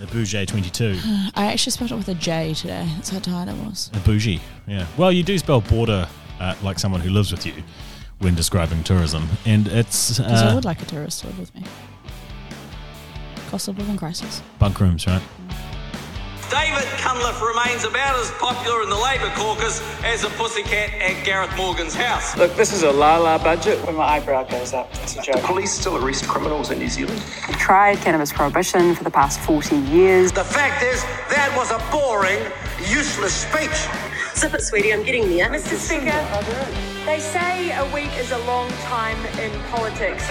A 0.00 0.06
bougie 0.06 0.46
22. 0.46 0.96
I 1.34 1.46
actually 1.46 1.72
spelled 1.72 1.90
it 1.90 1.96
with 1.96 2.08
a 2.08 2.14
J 2.14 2.54
today. 2.54 2.88
That's 2.94 3.08
how 3.08 3.18
tired 3.18 3.48
I 3.48 3.54
was. 3.54 3.90
A 3.94 3.98
bougie, 4.00 4.40
yeah. 4.66 4.86
Well, 4.96 5.10
you 5.10 5.24
do 5.24 5.36
spell 5.38 5.60
border 5.60 6.08
uh, 6.38 6.54
like 6.62 6.78
someone 6.78 7.00
who 7.00 7.10
lives 7.10 7.32
with 7.32 7.44
you 7.44 7.54
when 8.18 8.34
describing 8.36 8.84
tourism. 8.84 9.28
And 9.44 9.66
it's 9.66 10.18
Because 10.18 10.42
I 10.42 10.50
uh, 10.50 10.54
would 10.54 10.64
like 10.64 10.80
a 10.82 10.84
tourist 10.84 11.20
to 11.20 11.26
live 11.26 11.38
with 11.40 11.54
me. 11.54 11.64
Cost 13.50 13.66
of 13.68 13.78
living 13.78 13.96
crisis. 13.96 14.42
bunk 14.58 14.78
rooms, 14.80 15.06
right? 15.06 15.22
David 16.50 16.84
Cunliffe 16.96 17.42
remains 17.42 17.84
about 17.84 18.18
as 18.18 18.30
popular 18.32 18.82
in 18.82 18.88
the 18.88 18.96
Labor 18.96 19.30
caucus 19.36 19.82
as 20.02 20.24
a 20.24 20.30
pussycat 20.30 20.94
at 20.94 21.22
Gareth 21.22 21.54
Morgan's 21.58 21.94
house. 21.94 22.34
Look, 22.38 22.56
this 22.56 22.72
is 22.72 22.84
a 22.84 22.90
la 22.90 23.18
la 23.18 23.36
budget. 23.36 23.84
When 23.84 23.96
my 23.96 24.04
eyebrow 24.04 24.44
goes 24.44 24.72
up, 24.72 24.88
it's 25.02 25.16
a 25.16 25.22
joke. 25.22 25.36
The 25.36 25.42
Police 25.42 25.72
still 25.72 26.02
arrest 26.02 26.26
criminals 26.26 26.70
in 26.70 26.78
New 26.78 26.88
Zealand. 26.88 27.22
We 27.48 27.54
tried 27.56 27.98
cannabis 27.98 28.32
prohibition 28.32 28.94
for 28.94 29.04
the 29.04 29.10
past 29.10 29.40
40 29.40 29.76
years. 29.76 30.32
The 30.32 30.42
fact 30.42 30.82
is, 30.82 31.02
that 31.28 31.52
was 31.54 31.70
a 31.70 31.78
boring, 31.92 32.40
useless 32.88 33.34
speech. 33.34 33.86
Zip 34.34 34.54
it, 34.54 34.62
sweetie, 34.62 34.94
I'm 34.94 35.02
getting 35.02 35.28
there. 35.28 35.50
Mr. 35.50 35.76
Speaker, 35.76 36.16
they 37.04 37.20
say 37.20 37.76
a 37.76 37.84
week 37.94 38.10
is 38.16 38.32
a 38.32 38.38
long 38.46 38.70
time 38.88 39.18
in 39.38 39.50
politics. 39.64 40.26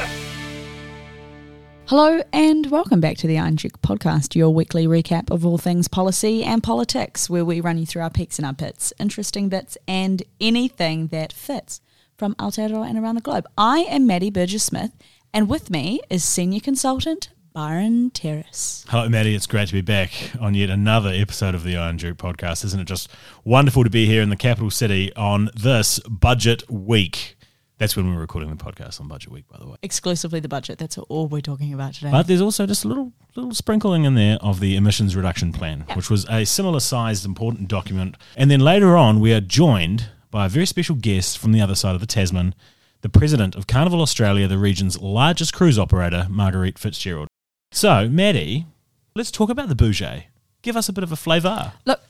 Hello 1.88 2.22
and 2.34 2.70
welcome 2.70 3.00
back 3.00 3.16
to 3.16 3.28
the 3.28 3.38
Iron 3.38 3.56
Duke 3.56 3.82
podcast, 3.82 4.36
your 4.36 4.50
weekly 4.50 4.88
recap 4.88 5.32
of 5.32 5.46
all 5.46 5.58
things 5.58 5.88
policy 5.88 6.44
and 6.44 6.62
politics, 6.62 7.30
where 7.30 7.46
we 7.46 7.62
run 7.62 7.78
you 7.78 7.86
through 7.86 8.02
our 8.02 8.10
peaks 8.10 8.38
and 8.38 8.46
our 8.46 8.54
pits, 8.54 8.92
interesting 9.00 9.48
bits, 9.48 9.78
and 9.88 10.22
anything 10.42 11.08
that 11.08 11.32
fits 11.32 11.80
from 12.18 12.36
Aotearoa 12.36 12.90
and 12.90 12.98
around 12.98 13.16
the 13.16 13.22
globe. 13.22 13.48
I 13.58 13.86
am 13.90 14.06
Maddie 14.06 14.30
Burgess 14.30 14.66
Smith, 14.66 14.92
and 15.34 15.48
with 15.48 15.70
me 15.70 16.02
is 16.10 16.26
senior 16.26 16.60
consultant 16.60 17.30
Byron 17.54 18.10
Terrace. 18.10 18.84
Hello, 18.90 19.08
Maddie. 19.08 19.34
It's 19.34 19.48
great 19.48 19.70
to 19.70 19.74
be 19.74 19.80
back 19.80 20.12
on 20.42 20.56
yet 20.56 20.70
another 20.70 21.12
episode 21.12 21.56
of 21.56 21.64
the 21.64 21.78
Iron 21.78 21.96
Duke 21.96 22.18
podcast. 22.18 22.66
Isn't 22.66 22.82
it 22.82 22.88
just 22.88 23.08
wonderful 23.46 23.86
to 23.86 23.90
be 23.90 24.08
here 24.08 24.22
in 24.22 24.28
the 24.28 24.36
capital 24.36 24.72
city 24.72 25.16
on 25.16 25.52
this 25.56 26.00
budget 26.00 26.70
week? 26.70 27.37
That's 27.78 27.96
when 27.96 28.12
we're 28.12 28.20
recording 28.20 28.50
the 28.50 28.56
podcast 28.56 29.00
on 29.00 29.08
budget 29.08 29.32
week, 29.32 29.48
by 29.48 29.60
the 29.60 29.68
way. 29.68 29.76
Exclusively 29.84 30.40
the 30.40 30.48
budget. 30.48 30.80
That's 30.80 30.98
all 30.98 31.28
we're 31.28 31.42
talking 31.42 31.74
about 31.74 31.94
today. 31.94 32.10
But 32.10 32.26
there's 32.26 32.42
also 32.42 32.66
just 32.66 32.84
a 32.86 32.88
little 32.88 33.14
little 33.36 33.54
sprinkling 33.54 34.04
in 34.04 34.16
there 34.16 34.38
of 34.42 34.60
the 34.60 34.76
emissions 34.76 35.16
reduction 35.16 35.54
plan, 35.54 35.86
which 35.94 36.10
was 36.10 36.26
a 36.28 36.44
similar 36.46 36.80
sized 36.80 37.24
important 37.24 37.68
document. 37.68 38.16
And 38.36 38.50
then 38.50 38.62
later 38.62 38.98
on, 38.98 39.20
we 39.20 39.32
are 39.32 39.42
joined 39.42 40.10
by 40.32 40.48
a 40.48 40.50
very 40.50 40.66
special 40.66 40.96
guest 40.96 41.38
from 41.38 41.52
the 41.52 41.62
other 41.62 41.76
side 41.76 41.94
of 41.94 42.02
the 42.02 42.08
Tasman, 42.08 42.56
the 43.02 43.10
president 43.10 43.56
of 43.56 43.68
Carnival 43.68 44.02
Australia, 44.02 44.48
the 44.48 44.58
region's 44.58 45.00
largest 45.00 45.54
cruise 45.54 45.78
operator, 45.78 46.26
Marguerite 46.30 46.80
Fitzgerald. 46.80 47.28
So, 47.72 48.10
Maddie, 48.10 48.66
let's 49.14 49.30
talk 49.30 49.52
about 49.52 49.70
the 49.70 49.76
bougie. 49.76 50.28
Give 50.64 50.76
us 50.76 50.90
a 50.90 50.94
bit 50.94 51.04
of 51.04 51.12
a 51.12 51.16
flavour. 51.16 51.74
Look, 51.86 52.02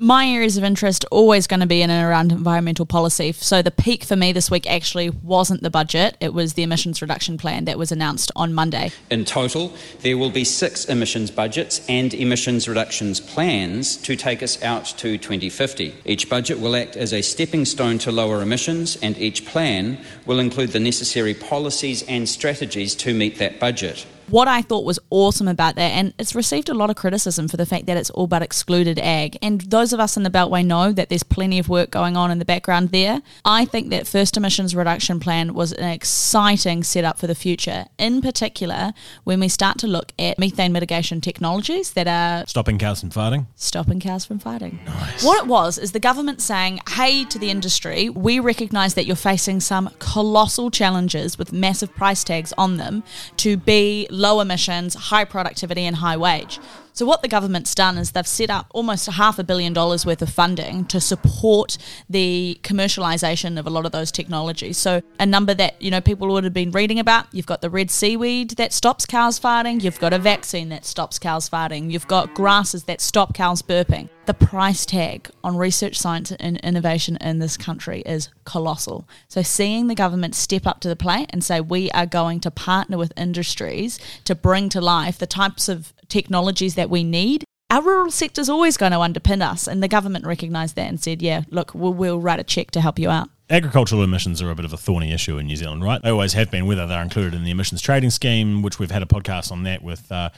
my 0.00 0.26
areas 0.26 0.56
of 0.56 0.64
interest 0.64 1.04
always 1.10 1.46
going 1.46 1.60
to 1.60 1.66
be 1.66 1.82
in 1.82 1.90
and 1.90 2.08
around 2.08 2.32
environmental 2.32 2.86
policy. 2.86 3.32
So 3.32 3.60
the 3.60 3.70
peak 3.70 4.02
for 4.02 4.16
me 4.16 4.32
this 4.32 4.50
week 4.50 4.68
actually 4.68 5.10
wasn't 5.10 5.62
the 5.62 5.68
budget; 5.68 6.16
it 6.20 6.32
was 6.32 6.54
the 6.54 6.62
emissions 6.62 7.02
reduction 7.02 7.36
plan 7.36 7.66
that 7.66 7.78
was 7.78 7.92
announced 7.92 8.32
on 8.34 8.54
Monday. 8.54 8.92
In 9.10 9.26
total, 9.26 9.74
there 10.00 10.16
will 10.16 10.30
be 10.30 10.44
six 10.44 10.86
emissions 10.86 11.30
budgets 11.30 11.82
and 11.86 12.14
emissions 12.14 12.66
reductions 12.66 13.20
plans 13.20 13.98
to 13.98 14.16
take 14.16 14.42
us 14.42 14.62
out 14.62 14.86
to 14.86 15.18
2050. 15.18 15.94
Each 16.06 16.28
budget 16.30 16.58
will 16.58 16.74
act 16.74 16.96
as 16.96 17.12
a 17.12 17.20
stepping 17.20 17.66
stone 17.66 17.98
to 17.98 18.10
lower 18.10 18.40
emissions, 18.40 18.96
and 19.02 19.18
each 19.18 19.44
plan 19.44 19.98
will 20.24 20.38
include 20.38 20.70
the 20.70 20.80
necessary 20.80 21.34
policies 21.34 22.02
and 22.04 22.26
strategies 22.26 22.94
to 22.94 23.12
meet 23.12 23.38
that 23.38 23.60
budget. 23.60 24.06
What 24.30 24.46
I 24.46 24.62
thought 24.62 24.84
was 24.84 24.98
awesome 25.10 25.48
about 25.48 25.74
that, 25.74 25.90
and 25.90 26.14
it's 26.18 26.34
received 26.34 26.68
a 26.68 26.74
lot 26.74 26.88
of 26.88 26.96
criticism 26.96 27.48
for 27.48 27.56
the 27.56 27.66
fact 27.66 27.86
that 27.86 27.96
it's 27.96 28.10
all 28.10 28.28
but 28.28 28.42
excluded 28.42 28.98
ag. 29.00 29.36
And 29.42 29.60
those 29.62 29.92
of 29.92 29.98
us 29.98 30.16
in 30.16 30.22
the 30.22 30.30
Beltway 30.30 30.64
know 30.64 30.92
that 30.92 31.08
there's 31.08 31.24
plenty 31.24 31.58
of 31.58 31.68
work 31.68 31.90
going 31.90 32.16
on 32.16 32.30
in 32.30 32.38
the 32.38 32.44
background 32.44 32.90
there. 32.90 33.22
I 33.44 33.64
think 33.64 33.90
that 33.90 34.06
first 34.06 34.36
emissions 34.36 34.74
reduction 34.74 35.18
plan 35.18 35.52
was 35.54 35.72
an 35.72 35.88
exciting 35.88 36.84
setup 36.84 37.18
for 37.18 37.26
the 37.26 37.34
future. 37.34 37.86
In 37.98 38.22
particular, 38.22 38.92
when 39.24 39.40
we 39.40 39.48
start 39.48 39.78
to 39.78 39.86
look 39.88 40.12
at 40.18 40.38
methane 40.38 40.72
mitigation 40.72 41.20
technologies 41.20 41.92
that 41.94 42.06
are 42.06 42.46
Stopping 42.46 42.78
cows 42.78 43.00
from 43.00 43.10
farting. 43.10 43.46
stopping 43.56 43.98
cows 43.98 44.24
from 44.24 44.38
fighting. 44.38 44.78
Nice. 44.86 45.24
What 45.24 45.42
it 45.42 45.48
was 45.48 45.76
is 45.76 45.92
the 45.92 46.00
government 46.00 46.40
saying, 46.40 46.80
hey, 46.90 47.24
to 47.24 47.38
the 47.38 47.50
industry, 47.50 48.08
we 48.08 48.38
recognise 48.38 48.94
that 48.94 49.06
you're 49.06 49.16
facing 49.16 49.60
some 49.60 49.90
colossal 49.98 50.70
challenges 50.70 51.36
with 51.36 51.52
massive 51.52 51.92
price 51.94 52.22
tags 52.22 52.52
on 52.56 52.76
them 52.76 53.02
to 53.38 53.56
be 53.56 54.06
low 54.20 54.40
emissions, 54.40 54.94
high 54.94 55.24
productivity, 55.24 55.84
and 55.86 55.96
high 55.96 56.16
wage. 56.16 56.60
So, 57.00 57.06
what 57.06 57.22
the 57.22 57.28
government's 57.28 57.74
done 57.74 57.96
is 57.96 58.10
they've 58.10 58.26
set 58.26 58.50
up 58.50 58.66
almost 58.74 59.08
a 59.08 59.12
half 59.12 59.38
a 59.38 59.42
billion 59.42 59.72
dollars 59.72 60.04
worth 60.04 60.20
of 60.20 60.28
funding 60.28 60.84
to 60.88 61.00
support 61.00 61.78
the 62.10 62.60
commercialisation 62.62 63.58
of 63.58 63.66
a 63.66 63.70
lot 63.70 63.86
of 63.86 63.92
those 63.92 64.12
technologies. 64.12 64.76
So, 64.76 65.00
a 65.18 65.24
number 65.24 65.54
that 65.54 65.80
you 65.80 65.90
know 65.90 66.02
people 66.02 66.28
would 66.28 66.44
have 66.44 66.52
been 66.52 66.72
reading 66.72 66.98
about. 66.98 67.24
You've 67.32 67.46
got 67.46 67.62
the 67.62 67.70
red 67.70 67.90
seaweed 67.90 68.50
that 68.58 68.74
stops 68.74 69.06
cows 69.06 69.40
farting. 69.40 69.82
You've 69.82 69.98
got 69.98 70.12
a 70.12 70.18
vaccine 70.18 70.68
that 70.68 70.84
stops 70.84 71.18
cows 71.18 71.48
farting. 71.48 71.90
You've 71.90 72.06
got 72.06 72.34
grasses 72.34 72.84
that 72.84 73.00
stop 73.00 73.32
cows 73.32 73.62
burping. 73.62 74.10
The 74.26 74.34
price 74.34 74.84
tag 74.84 75.30
on 75.42 75.56
research, 75.56 75.98
science, 75.98 76.32
and 76.32 76.58
innovation 76.58 77.16
in 77.22 77.38
this 77.38 77.56
country 77.56 78.02
is 78.04 78.28
colossal. 78.44 79.08
So, 79.26 79.40
seeing 79.40 79.86
the 79.86 79.94
government 79.94 80.34
step 80.34 80.66
up 80.66 80.80
to 80.80 80.88
the 80.88 80.96
plate 80.96 81.30
and 81.30 81.42
say 81.42 81.62
we 81.62 81.90
are 81.92 82.04
going 82.04 82.40
to 82.40 82.50
partner 82.50 82.98
with 82.98 83.14
industries 83.16 83.98
to 84.24 84.34
bring 84.34 84.68
to 84.68 84.82
life 84.82 85.16
the 85.16 85.26
types 85.26 85.70
of 85.70 85.94
technologies 86.10 86.74
that 86.74 86.90
we 86.90 87.04
need. 87.04 87.44
Our 87.70 87.82
rural 87.82 88.10
sector 88.10 88.40
is 88.40 88.50
always 88.50 88.76
going 88.76 88.92
to 88.92 88.98
underpin 88.98 89.42
us, 89.48 89.68
and 89.68 89.80
the 89.80 89.88
government 89.88 90.26
recognised 90.26 90.74
that 90.74 90.88
and 90.88 91.00
said, 91.00 91.22
"Yeah, 91.22 91.42
look, 91.50 91.72
we'll, 91.72 91.94
we'll 91.94 92.20
write 92.20 92.40
a 92.40 92.44
check 92.44 92.72
to 92.72 92.80
help 92.80 92.98
you 92.98 93.08
out." 93.08 93.28
Agricultural 93.48 94.02
emissions 94.02 94.42
are 94.42 94.50
a 94.50 94.54
bit 94.54 94.64
of 94.64 94.72
a 94.72 94.76
thorny 94.76 95.12
issue 95.12 95.38
in 95.38 95.46
New 95.46 95.56
Zealand, 95.56 95.82
right? 95.82 96.02
They 96.02 96.10
always 96.10 96.32
have 96.34 96.50
been, 96.50 96.66
whether 96.66 96.86
they're 96.86 97.02
included 97.02 97.34
in 97.34 97.44
the 97.44 97.50
emissions 97.50 97.80
trading 97.80 98.10
scheme, 98.10 98.62
which 98.62 98.78
we've 98.78 98.90
had 98.90 99.02
a 99.02 99.06
podcast 99.06 99.50
on 99.50 99.62
that 99.64 99.82
with 99.82 100.10
uh, 100.10 100.30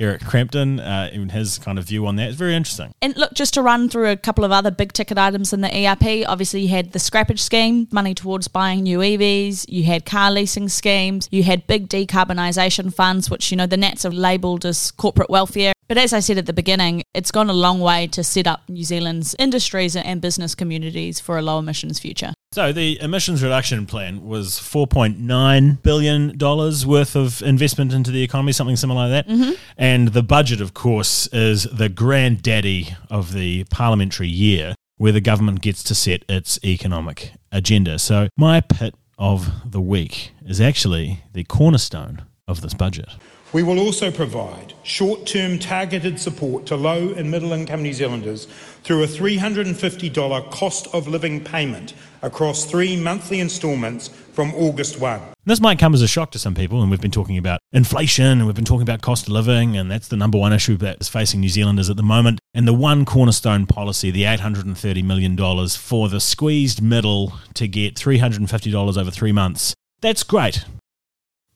Eric 0.00 0.24
Crampton, 0.24 0.80
uh, 0.80 1.10
and 1.12 1.30
his 1.30 1.58
kind 1.58 1.78
of 1.78 1.84
view 1.84 2.06
on 2.06 2.16
that. 2.16 2.28
It's 2.28 2.36
very 2.36 2.54
interesting. 2.54 2.92
And 3.02 3.16
look, 3.16 3.34
just 3.34 3.54
to 3.54 3.62
run 3.62 3.88
through 3.88 4.08
a 4.08 4.16
couple 4.16 4.44
of 4.44 4.50
other 4.50 4.70
big 4.70 4.92
ticket 4.94 5.18
items 5.18 5.52
in 5.52 5.60
the 5.60 5.68
ERP, 5.68 6.26
obviously 6.26 6.62
you 6.62 6.68
had 6.68 6.92
the 6.92 6.98
scrappage 6.98 7.38
scheme, 7.38 7.86
money 7.92 8.14
towards 8.14 8.48
buying 8.48 8.82
new 8.82 8.98
EVs, 8.98 9.66
you 9.68 9.84
had 9.84 10.06
car 10.06 10.30
leasing 10.30 10.68
schemes, 10.70 11.28
you 11.30 11.42
had 11.42 11.66
big 11.66 11.88
decarbonisation 11.88 12.92
funds, 12.92 13.30
which, 13.30 13.50
you 13.50 13.56
know, 13.56 13.66
the 13.66 13.76
Nats 13.76 14.04
are 14.06 14.10
labelled 14.10 14.64
as 14.64 14.90
corporate 14.90 15.28
welfare. 15.28 15.72
But 15.90 15.98
as 15.98 16.12
I 16.12 16.20
said 16.20 16.38
at 16.38 16.46
the 16.46 16.52
beginning, 16.52 17.02
it's 17.14 17.32
gone 17.32 17.50
a 17.50 17.52
long 17.52 17.80
way 17.80 18.06
to 18.06 18.22
set 18.22 18.46
up 18.46 18.60
New 18.68 18.84
Zealand's 18.84 19.34
industries 19.40 19.96
and 19.96 20.20
business 20.20 20.54
communities 20.54 21.18
for 21.18 21.36
a 21.36 21.42
low 21.42 21.58
emissions 21.58 21.98
future. 21.98 22.32
So 22.52 22.72
the 22.72 23.00
emissions 23.00 23.42
reduction 23.42 23.86
plan 23.86 24.24
was 24.24 24.56
four 24.56 24.86
point 24.86 25.18
nine 25.18 25.80
billion 25.82 26.38
dollars 26.38 26.86
worth 26.86 27.16
of 27.16 27.42
investment 27.42 27.92
into 27.92 28.12
the 28.12 28.22
economy, 28.22 28.52
something 28.52 28.76
similar 28.76 29.08
like 29.08 29.26
that. 29.26 29.34
Mm-hmm. 29.34 29.52
And 29.78 30.08
the 30.12 30.22
budget, 30.22 30.60
of 30.60 30.74
course, 30.74 31.26
is 31.32 31.64
the 31.64 31.88
granddaddy 31.88 32.94
of 33.10 33.32
the 33.32 33.64
parliamentary 33.64 34.28
year, 34.28 34.76
where 34.96 35.10
the 35.10 35.20
government 35.20 35.60
gets 35.60 35.82
to 35.82 35.96
set 35.96 36.24
its 36.28 36.60
economic 36.64 37.32
agenda. 37.50 37.98
So 37.98 38.28
my 38.36 38.60
pit 38.60 38.94
of 39.18 39.68
the 39.68 39.80
week 39.80 40.30
is 40.46 40.60
actually 40.60 41.24
the 41.32 41.42
cornerstone 41.42 42.26
of 42.46 42.60
this 42.60 42.74
budget. 42.74 43.08
We 43.52 43.64
will 43.64 43.80
also 43.80 44.12
provide 44.12 44.74
short 44.84 45.26
term 45.26 45.58
targeted 45.58 46.20
support 46.20 46.66
to 46.66 46.76
low 46.76 47.12
and 47.14 47.28
middle 47.28 47.52
income 47.52 47.82
New 47.82 47.92
Zealanders 47.92 48.46
through 48.84 49.02
a 49.02 49.08
$350 49.08 50.50
cost 50.52 50.86
of 50.94 51.08
living 51.08 51.42
payment 51.42 51.94
across 52.22 52.64
three 52.64 52.96
monthly 52.96 53.40
instalments 53.40 54.06
from 54.06 54.54
August 54.54 55.00
1. 55.00 55.20
This 55.46 55.60
might 55.60 55.80
come 55.80 55.94
as 55.94 56.02
a 56.02 56.06
shock 56.06 56.30
to 56.30 56.38
some 56.38 56.54
people, 56.54 56.80
and 56.80 56.92
we've 56.92 57.00
been 57.00 57.10
talking 57.10 57.38
about 57.38 57.60
inflation 57.72 58.24
and 58.24 58.46
we've 58.46 58.54
been 58.54 58.64
talking 58.64 58.82
about 58.82 59.02
cost 59.02 59.26
of 59.26 59.32
living, 59.32 59.76
and 59.76 59.90
that's 59.90 60.06
the 60.06 60.16
number 60.16 60.38
one 60.38 60.52
issue 60.52 60.76
that 60.76 60.98
is 61.00 61.08
facing 61.08 61.40
New 61.40 61.48
Zealanders 61.48 61.90
at 61.90 61.96
the 61.96 62.04
moment. 62.04 62.38
And 62.54 62.68
the 62.68 62.72
one 62.72 63.04
cornerstone 63.04 63.66
policy, 63.66 64.12
the 64.12 64.22
$830 64.22 65.02
million 65.02 65.36
for 65.70 66.08
the 66.08 66.20
squeezed 66.20 66.80
middle 66.80 67.32
to 67.54 67.66
get 67.66 67.96
$350 67.96 68.96
over 68.96 69.10
three 69.10 69.32
months, 69.32 69.74
that's 70.00 70.22
great, 70.22 70.64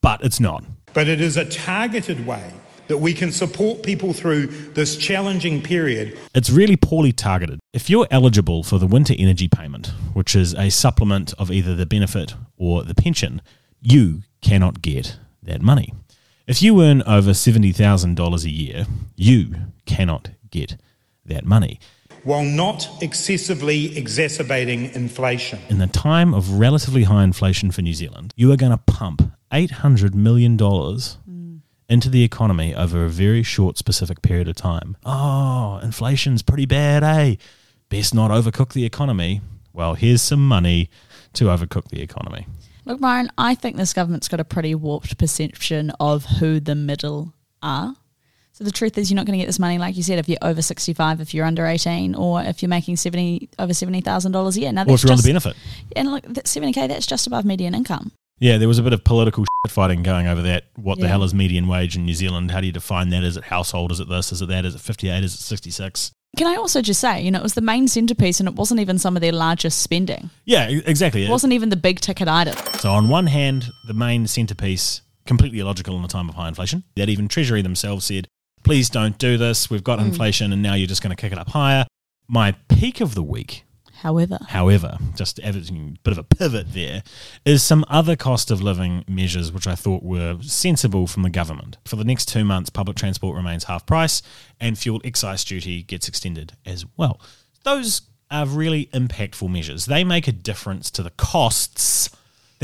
but 0.00 0.24
it's 0.24 0.40
not. 0.40 0.64
But 0.94 1.08
it 1.08 1.20
is 1.20 1.36
a 1.36 1.44
targeted 1.44 2.24
way 2.24 2.52
that 2.86 2.98
we 2.98 3.12
can 3.14 3.32
support 3.32 3.82
people 3.82 4.12
through 4.12 4.46
this 4.74 4.96
challenging 4.96 5.62
period 5.62 6.16
It's 6.34 6.50
really 6.50 6.76
poorly 6.76 7.12
targeted. 7.12 7.58
If 7.72 7.88
you're 7.88 8.06
eligible 8.10 8.62
for 8.62 8.78
the 8.78 8.86
winter 8.86 9.14
energy 9.18 9.48
payment, 9.48 9.88
which 10.12 10.36
is 10.36 10.54
a 10.54 10.70
supplement 10.70 11.32
of 11.38 11.50
either 11.50 11.74
the 11.74 11.86
benefit 11.86 12.34
or 12.56 12.84
the 12.84 12.94
pension, 12.94 13.40
you 13.80 14.22
cannot 14.40 14.82
get 14.82 15.16
that 15.42 15.62
money. 15.62 15.92
If 16.46 16.62
you 16.62 16.82
earn 16.82 17.02
over 17.02 17.30
$70,000 17.30 18.44
a 18.44 18.50
year, 18.50 18.86
you 19.16 19.54
cannot 19.86 20.30
get 20.50 20.76
that 21.24 21.44
money. 21.44 21.80
while 22.24 22.44
not 22.44 22.88
excessively 23.02 23.96
exacerbating 23.98 24.90
inflation. 24.94 25.58
In 25.68 25.78
the 25.78 25.86
time 25.86 26.32
of 26.32 26.58
relatively 26.58 27.04
high 27.04 27.22
inflation 27.22 27.70
for 27.70 27.82
New 27.82 27.92
Zealand, 27.92 28.32
you 28.34 28.50
are 28.50 28.56
going 28.56 28.72
to 28.72 28.78
pump 28.78 29.33
$800 29.54 30.14
million 30.14 30.58
into 31.88 32.08
the 32.10 32.24
economy 32.24 32.74
over 32.74 33.04
a 33.04 33.08
very 33.08 33.42
short, 33.42 33.78
specific 33.78 34.20
period 34.22 34.48
of 34.48 34.56
time. 34.56 34.96
Oh, 35.04 35.78
inflation's 35.82 36.42
pretty 36.42 36.66
bad, 36.66 37.04
eh? 37.04 37.36
Best 37.88 38.14
not 38.14 38.30
overcook 38.30 38.72
the 38.72 38.84
economy. 38.84 39.40
Well, 39.72 39.94
here's 39.94 40.22
some 40.22 40.46
money 40.48 40.88
to 41.34 41.44
overcook 41.44 41.88
the 41.88 42.00
economy. 42.02 42.46
Look, 42.84 43.00
Byron, 43.00 43.30
I 43.38 43.54
think 43.54 43.76
this 43.76 43.92
government's 43.92 44.28
got 44.28 44.40
a 44.40 44.44
pretty 44.44 44.74
warped 44.74 45.18
perception 45.18 45.90
of 46.00 46.24
who 46.24 46.58
the 46.60 46.74
middle 46.74 47.32
are. 47.62 47.94
So 48.52 48.62
the 48.64 48.70
truth 48.70 48.96
is, 48.98 49.10
you're 49.10 49.16
not 49.16 49.26
going 49.26 49.38
to 49.38 49.42
get 49.42 49.46
this 49.48 49.58
money, 49.58 49.78
like 49.78 49.96
you 49.96 50.02
said, 50.02 50.18
if 50.18 50.28
you're 50.28 50.38
over 50.42 50.62
65, 50.62 51.20
if 51.20 51.34
you're 51.34 51.44
under 51.46 51.66
18, 51.66 52.14
or 52.14 52.40
if 52.42 52.62
you're 52.62 52.68
making 52.68 52.96
70 52.96 53.48
over 53.58 53.74
seventy 53.74 54.00
thousand 54.00 54.30
dollars 54.32 54.56
a 54.56 54.60
year. 54.60 54.72
Now, 54.72 54.82
Or 54.82 54.94
if 54.94 55.00
that's 55.00 55.02
you're 55.04 55.12
on 55.12 55.18
the 55.18 55.22
benefit. 55.24 55.56
and 55.96 56.10
look, 56.10 56.24
70k, 56.24 56.86
that's 56.88 57.06
just 57.06 57.26
above 57.26 57.44
median 57.44 57.74
income. 57.74 58.12
Yeah, 58.40 58.58
there 58.58 58.68
was 58.68 58.78
a 58.78 58.82
bit 58.82 58.92
of 58.92 59.04
political 59.04 59.44
fighting 59.68 60.02
going 60.02 60.26
over 60.26 60.42
that. 60.42 60.64
What 60.76 60.98
the 60.98 61.08
hell 61.08 61.22
is 61.22 61.32
median 61.34 61.68
wage 61.68 61.96
in 61.96 62.04
New 62.04 62.14
Zealand? 62.14 62.50
How 62.50 62.60
do 62.60 62.66
you 62.66 62.72
define 62.72 63.10
that? 63.10 63.22
Is 63.24 63.36
it 63.36 63.44
household? 63.44 63.92
Is 63.92 64.00
it 64.00 64.08
this? 64.08 64.32
Is 64.32 64.42
it 64.42 64.48
that? 64.48 64.64
Is 64.64 64.74
it 64.74 64.80
58? 64.80 65.22
Is 65.24 65.34
it 65.34 65.38
66? 65.38 66.12
Can 66.36 66.48
I 66.48 66.56
also 66.56 66.82
just 66.82 67.00
say, 67.00 67.22
you 67.22 67.30
know, 67.30 67.38
it 67.38 67.44
was 67.44 67.54
the 67.54 67.60
main 67.60 67.86
centerpiece, 67.86 68.40
and 68.40 68.48
it 68.48 68.56
wasn't 68.56 68.80
even 68.80 68.98
some 68.98 69.16
of 69.16 69.20
their 69.22 69.30
largest 69.30 69.80
spending. 69.82 70.30
Yeah, 70.44 70.68
exactly. 70.68 71.24
It 71.24 71.30
wasn't 71.30 71.52
even 71.52 71.68
the 71.68 71.76
big 71.76 72.00
ticket 72.00 72.26
item. 72.26 72.56
So 72.80 72.90
on 72.90 73.08
one 73.08 73.28
hand, 73.28 73.70
the 73.86 73.94
main 73.94 74.26
centerpiece, 74.26 75.02
completely 75.26 75.60
illogical 75.60 75.96
in 75.96 76.02
a 76.02 76.08
time 76.08 76.28
of 76.28 76.34
high 76.34 76.48
inflation. 76.48 76.82
That 76.96 77.08
even 77.08 77.28
Treasury 77.28 77.62
themselves 77.62 78.04
said, 78.06 78.26
please 78.64 78.90
don't 78.90 79.16
do 79.16 79.38
this. 79.38 79.70
We've 79.70 79.84
got 79.84 80.00
Mm. 80.00 80.06
inflation 80.06 80.52
and 80.52 80.60
now 80.60 80.74
you're 80.74 80.88
just 80.88 81.02
going 81.02 81.14
to 81.14 81.20
kick 81.20 81.30
it 81.32 81.38
up 81.38 81.50
higher. 81.50 81.86
My 82.26 82.52
peak 82.68 83.00
of 83.00 83.14
the 83.14 83.22
week, 83.22 83.63
However, 84.04 84.38
however, 84.48 84.98
just 85.16 85.38
a 85.38 85.50
bit 85.50 86.12
of 86.12 86.18
a 86.18 86.22
pivot 86.22 86.74
there, 86.74 87.02
is 87.46 87.62
some 87.62 87.86
other 87.88 88.16
cost 88.16 88.50
of 88.50 88.60
living 88.60 89.02
measures 89.08 89.50
which 89.50 89.66
I 89.66 89.74
thought 89.74 90.02
were 90.02 90.36
sensible 90.42 91.06
from 91.06 91.22
the 91.22 91.30
government. 91.30 91.78
For 91.86 91.96
the 91.96 92.04
next 92.04 92.26
two 92.26 92.44
months, 92.44 92.68
public 92.68 92.98
transport 92.98 93.34
remains 93.34 93.64
half 93.64 93.86
price 93.86 94.20
and 94.60 94.76
fuel 94.76 95.00
excise 95.04 95.42
duty 95.42 95.82
gets 95.82 96.06
extended 96.06 96.52
as 96.66 96.84
well. 96.98 97.18
Those 97.62 98.02
are 98.30 98.44
really 98.44 98.90
impactful 98.92 99.50
measures. 99.50 99.86
They 99.86 100.04
make 100.04 100.28
a 100.28 100.32
difference 100.32 100.90
to 100.90 101.02
the 101.02 101.12
costs 101.12 102.10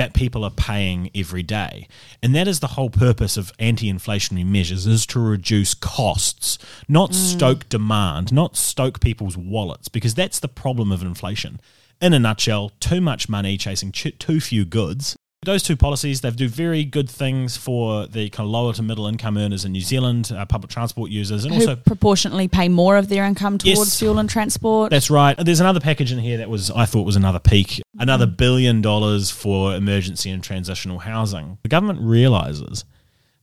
that 0.01 0.15
people 0.15 0.45
are 0.45 0.51
paying 0.51 1.11
every 1.15 1.43
day. 1.43 1.87
And 2.23 2.35
that 2.35 2.49
is 2.49 2.61
the 2.61 2.69
whole 2.69 2.89
purpose 2.89 3.37
of 3.37 3.53
anti-inflationary 3.59 4.47
measures 4.47 4.87
is 4.87 5.05
to 5.09 5.21
reduce 5.21 5.75
costs, 5.75 6.57
not 6.89 7.11
mm. 7.11 7.15
stoke 7.17 7.69
demand, 7.69 8.33
not 8.33 8.57
stoke 8.57 9.01
people's 9.01 9.37
wallets 9.37 9.89
because 9.89 10.15
that's 10.15 10.41
the 10.41 10.49
problem 10.49 10.91
of 10.91 11.03
inflation. 11.03 11.61
In 12.01 12.15
a 12.15 12.19
nutshell, 12.19 12.73
too 12.81 13.03
much 13.03 13.29
money 13.29 13.59
chasing 13.59 13.93
ch- 13.93 14.19
too 14.19 14.41
few 14.41 14.65
goods. 14.65 15.19
Those 15.43 15.63
two 15.63 15.75
policies, 15.75 16.21
they 16.21 16.31
do 16.33 16.49
very 16.49 16.85
good 16.85 17.09
things 17.09 17.57
for 17.57 18.07
the 18.07 18.29
kind 18.29 18.45
of 18.47 18.51
lower 18.51 18.75
to 18.75 18.83
middle 18.83 19.07
income 19.07 19.39
earners 19.39 19.65
in 19.65 19.73
New 19.73 19.81
Zealand, 19.81 20.31
uh, 20.37 20.45
public 20.45 20.71
transport 20.71 21.11
users, 21.11 21.47
and 21.47 21.55
who 21.55 21.61
also 21.63 21.77
proportionately 21.77 22.47
pay 22.47 22.69
more 22.69 22.99
of 22.99 23.09
their 23.09 23.25
income 23.25 23.57
Yes. 23.65 23.77
towards 23.79 23.99
fuel 23.99 24.19
and 24.19 24.29
transport. 24.29 24.91
that's 24.91 25.09
right. 25.09 25.35
There's 25.43 25.61
another 25.61 25.81
package 25.81 26.13
in 26.13 26.19
here 26.19 26.37
that 26.37 26.51
was 26.51 26.71
I 26.71 26.85
thought 26.85 27.07
was 27.07 27.17
another 27.17 27.39
peak. 27.39 27.81
Another 27.99 28.27
billion 28.27 28.83
dollars 28.83 29.31
for 29.31 29.75
emergency 29.75 30.29
and 30.29 30.45
transitional 30.45 30.99
housing. 30.99 31.57
The 31.63 31.71
government 31.71 32.01
realizes 32.03 32.85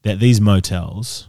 that 0.02 0.20
these 0.20 0.40
motels 0.40 1.28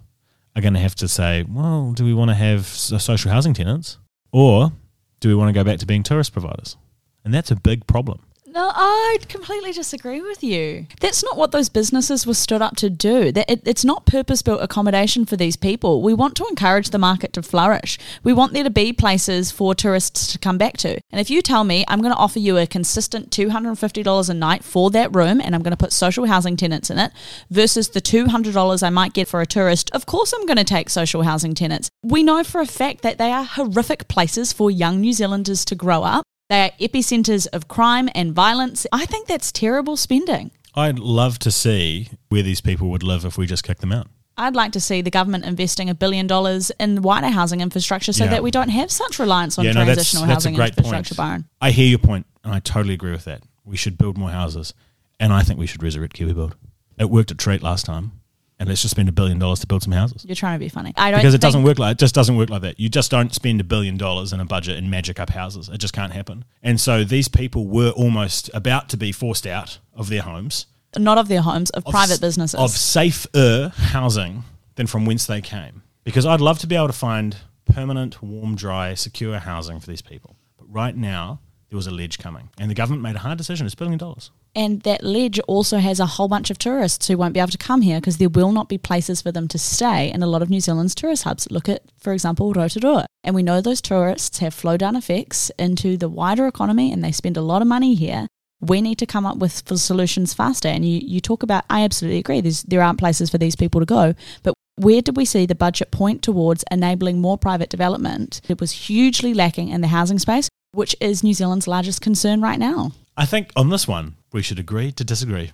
are 0.56 0.62
going 0.62 0.76
to 0.76 0.80
have 0.80 0.94
to 0.96 1.08
say, 1.08 1.46
well, 1.50 1.94
do 1.94 2.06
we 2.06 2.14
want 2.14 2.30
to 2.30 2.36
have 2.36 2.68
social 2.68 3.32
housing 3.32 3.56
tenants 3.56 3.98
or 4.32 4.72
do 5.20 5.30
we 5.30 5.34
want 5.36 5.50
to 5.50 5.54
go 5.54 5.64
back 5.64 5.80
to 5.80 5.88
being 5.88 6.04
tourist 6.04 6.32
providers? 6.32 6.78
And 7.26 7.34
that's 7.34 7.50
a 7.50 7.56
big 7.56 7.88
problem. 7.88 8.20
No, 8.52 8.72
I 8.74 9.20
completely 9.28 9.72
disagree 9.74 10.22
with 10.22 10.44
you. 10.44 10.88
That's 11.00 11.24
not 11.24 11.38
what 11.38 11.52
those 11.52 11.70
businesses 11.70 12.26
were 12.26 12.34
stood 12.34 12.64
up 12.64 12.76
to 12.78 12.90
do. 12.90 13.32
It's 13.36 13.86
not 13.86 14.08
purpose-built 14.08 14.60
accommodation 14.60 15.26
for 15.26 15.36
these 15.36 15.56
people. 15.56 16.02
We 16.02 16.16
want 16.16 16.36
to 16.38 16.48
encourage 16.50 16.90
the 16.90 16.98
market 16.98 17.32
to 17.34 17.44
flourish. 17.44 18.00
We 18.24 18.34
want 18.34 18.54
there 18.54 18.64
to 18.64 18.72
be 18.72 18.92
places 18.92 19.52
for 19.52 19.76
tourists 19.76 20.32
to 20.32 20.40
come 20.40 20.58
back 20.58 20.78
to. 20.78 21.00
And 21.12 21.22
if 21.22 21.30
you 21.30 21.44
tell 21.44 21.64
me 21.64 21.86
I'm 21.88 22.02
going 22.02 22.14
to 22.14 22.20
offer 22.20 22.40
you 22.40 22.58
a 22.58 22.66
consistent 22.66 23.30
$250 23.30 24.30
a 24.30 24.34
night 24.34 24.64
for 24.64 24.90
that 24.90 25.16
room 25.16 25.40
and 25.40 25.54
I'm 25.54 25.62
going 25.62 25.70
to 25.70 25.78
put 25.78 25.94
social 25.94 26.26
housing 26.26 26.58
tenants 26.58 26.90
in 26.90 26.98
it 26.98 27.12
versus 27.52 27.90
the 27.90 28.02
$200 28.02 28.82
I 28.82 28.90
might 28.90 29.14
get 29.14 29.28
for 29.28 29.42
a 29.42 29.46
tourist, 29.46 29.92
of 29.94 30.08
course 30.08 30.34
I'm 30.34 30.48
going 30.48 30.58
to 30.58 30.64
take 30.64 30.90
social 30.90 31.22
housing 31.22 31.54
tenants. 31.54 31.90
We 32.02 32.24
know 32.24 32.44
for 32.44 32.62
a 32.62 32.66
fact 32.66 33.04
that 33.04 33.20
they 33.20 33.32
are 33.32 33.44
horrific 33.44 34.08
places 34.08 34.52
for 34.52 34.72
young 34.72 35.02
New 35.02 35.14
Zealanders 35.14 35.64
to 35.66 35.76
grow 35.76 36.02
up. 36.02 36.24
They 36.50 36.66
are 36.66 36.72
epicenters 36.80 37.48
of 37.54 37.68
crime 37.68 38.10
and 38.16 38.34
violence. 38.34 38.88
I 38.92 39.06
think 39.06 39.28
that's 39.28 39.52
terrible 39.52 39.96
spending. 39.96 40.50
I'd 40.74 40.98
love 40.98 41.38
to 41.40 41.52
see 41.52 42.10
where 42.30 42.42
these 42.42 42.60
people 42.60 42.90
would 42.90 43.04
live 43.04 43.24
if 43.24 43.38
we 43.38 43.46
just 43.46 43.64
kicked 43.64 43.82
them 43.82 43.92
out. 43.92 44.08
I'd 44.36 44.56
like 44.56 44.72
to 44.72 44.80
see 44.80 45.02
the 45.02 45.12
government 45.12 45.46
investing 45.46 45.90
a 45.90 45.96
billion 45.96 46.26
dollars 46.26 46.72
in 46.80 47.02
wider 47.04 47.28
housing 47.28 47.62
infrastructure 47.62 48.14
so 48.14 48.24
Yeah. 48.24 48.32
that 48.32 48.44
we 48.44 48.50
don't 48.52 48.70
have 48.70 48.90
such 48.90 49.20
reliance 49.20 49.60
on 49.60 49.66
yeah, 49.66 49.74
no, 49.74 49.84
transitional 49.84 50.26
that's 50.26 50.46
a 50.46 50.50
housing 50.50 50.56
infrastructure, 50.56 51.14
point. 51.16 51.18
Byron. 51.18 51.46
I 51.62 51.72
hear 51.72 51.88
your 51.88 52.00
point, 52.00 52.26
and 52.44 52.54
I 52.54 52.60
totally 52.60 52.94
agree 52.96 53.12
with 53.12 53.26
that. 53.26 53.44
We 53.66 53.78
should 53.78 53.98
build 53.98 54.18
more 54.18 54.30
houses, 54.32 54.74
and 55.20 55.34
I 55.34 55.44
think 55.44 55.60
we 55.60 55.68
should 55.68 55.84
resurrect 55.84 56.14
Kiwi 56.14 56.34
Build. 56.34 56.56
It 56.98 57.10
worked 57.12 57.32
at 57.32 57.38
Treat 57.38 57.62
last 57.62 57.86
time, 57.86 58.14
and 58.60 58.68
let's 58.68 58.82
just 58.82 58.92
spend 58.92 59.08
a 59.08 59.12
billion 59.12 59.40
dollars 59.40 59.60
to 59.60 59.68
build 59.68 59.84
some 59.84 59.94
houses. 59.94 60.26
You're 60.26 60.36
trying 60.36 60.60
to 60.60 60.64
be 60.64 60.70
funny. 60.70 60.94
I 60.98 61.12
don't 61.12 61.20
Because 61.20 61.34
it 61.34 61.42
doesn't 61.42 61.64
work 61.64 61.80
like 61.80 61.94
it 61.94 62.00
just 62.00 62.14
doesn't 62.14 62.36
work 62.36 62.50
like 62.50 62.62
that. 62.64 62.80
You 62.80 62.90
just 62.90 63.10
don't 63.10 63.34
spend 63.34 63.62
a 63.62 63.64
billion 63.64 63.98
dollars 63.98 64.34
in 64.34 64.40
a 64.40 64.46
budget 64.46 64.78
and 64.78 64.92
magic 64.92 65.20
up 65.20 65.30
houses. 65.30 65.70
It 65.70 65.78
just 65.78 65.94
can't 65.94 66.12
happen. 66.12 66.44
And 66.62 66.80
so 66.80 67.04
these 67.04 67.28
people 67.28 67.68
were 67.68 67.92
almost 67.92 68.50
about 68.54 68.90
to 68.90 68.98
be 68.98 69.12
forced 69.12 69.48
out 69.48 69.80
of 69.94 70.10
their 70.10 70.22
homes, 70.22 70.66
not 70.98 71.18
of 71.18 71.28
their 71.30 71.42
homes, 71.42 71.70
of, 71.72 71.86
of 71.86 71.92
private 71.92 72.20
businesses. 72.20 72.60
of 72.60 72.72
safer 72.72 73.72
housing 73.76 74.44
than 74.76 74.88
from 74.88 75.06
whence 75.06 75.26
they 75.26 75.42
came. 75.42 75.84
Because 76.04 76.26
I'd 76.26 76.42
love 76.42 76.60
to 76.60 76.68
be 76.68 76.76
able 76.76 76.88
to 76.88 76.94
find 76.94 77.38
permanent, 77.66 78.22
warm, 78.22 78.56
dry, 78.56 78.94
secure 78.94 79.40
housing 79.40 79.80
for 79.80 79.88
these 79.88 80.02
people. 80.02 80.36
But 80.58 80.66
right 80.74 80.96
now, 80.96 81.40
there 81.70 81.78
was 81.78 81.88
a 81.88 81.92
ledge 81.92 82.18
coming, 82.18 82.50
and 82.58 82.70
the 82.70 82.76
government 82.76 83.04
made 83.04 83.16
a 83.16 83.20
hard 83.20 83.38
decision. 83.38 83.66
It's 83.66 83.76
a 83.76 83.78
billion 83.78 83.98
dollars. 83.98 84.32
And 84.56 84.82
that 84.82 85.04
ledge 85.04 85.40
also 85.42 85.78
has 85.78 86.00
a 86.00 86.06
whole 86.06 86.28
bunch 86.28 86.50
of 86.50 86.58
tourists 86.58 87.08
who 87.08 87.18
won't 87.18 87.36
be 87.36 87.40
able 87.40 87.52
to 87.52 87.58
come 87.58 87.82
here 87.82 88.00
because 88.00 88.18
there 88.18 88.30
will 88.30 88.52
not 88.52 88.68
be 88.68 88.80
places 88.80 89.22
for 89.22 89.32
them 89.32 89.48
to 89.50 89.60
stay 89.60 90.12
in 90.12 90.24
a 90.24 90.28
lot 90.28 90.42
of 90.42 90.50
New 90.50 90.60
Zealand's 90.60 90.96
tourist 90.96 91.24
hubs. 91.24 91.50
Look 91.52 91.70
at, 91.70 91.84
for 91.98 92.14
example, 92.14 92.52
Rotorua. 92.54 93.06
And 93.24 93.36
we 93.36 93.44
know 93.44 93.62
those 93.62 93.82
tourists 93.82 94.40
have 94.40 94.54
flow 94.54 94.76
down 94.76 94.96
effects 94.96 95.52
into 95.60 95.98
the 95.98 96.10
wider 96.10 96.48
economy 96.48 96.92
and 96.92 97.04
they 97.04 97.12
spend 97.12 97.38
a 97.38 97.42
lot 97.42 97.62
of 97.62 97.68
money 97.68 97.94
here. 97.94 98.28
We 98.62 98.82
need 98.82 98.98
to 98.98 99.06
come 99.06 99.26
up 99.26 99.38
with 99.38 99.64
solutions 99.78 100.34
faster. 100.34 100.68
And 100.68 100.84
you, 100.84 101.00
you 101.04 101.22
talk 101.22 101.44
about, 101.44 101.66
I 101.70 101.84
absolutely 101.84 102.20
agree, 102.20 102.42
There's, 102.42 102.64
there 102.64 102.82
aren't 102.82 103.00
places 103.00 103.30
for 103.30 103.38
these 103.38 103.56
people 103.56 103.80
to 103.80 103.86
go. 103.86 104.16
But 104.42 104.56
where 104.78 105.02
did 105.02 105.16
we 105.16 105.26
see 105.26 105.46
the 105.46 105.56
budget 105.56 105.92
point 105.92 106.24
towards 106.24 106.64
enabling 106.72 107.20
more 107.20 107.38
private 107.38 107.70
development? 107.70 108.42
It 108.50 108.60
was 108.60 108.72
hugely 108.72 109.34
lacking 109.34 109.70
in 109.70 109.82
the 109.82 109.88
housing 109.88 110.20
space, 110.20 110.50
which 110.72 110.96
is 111.00 111.24
New 111.24 111.34
Zealand's 111.34 111.68
largest 111.68 112.02
concern 112.02 112.42
right 112.42 112.60
now. 112.60 112.92
I 113.18 113.26
think 113.26 113.52
on 113.56 113.70
this 113.70 113.88
one, 113.88 114.16
we 114.32 114.42
should 114.42 114.60
agree 114.60 114.92
to 114.94 115.04
disagree. 115.04 115.52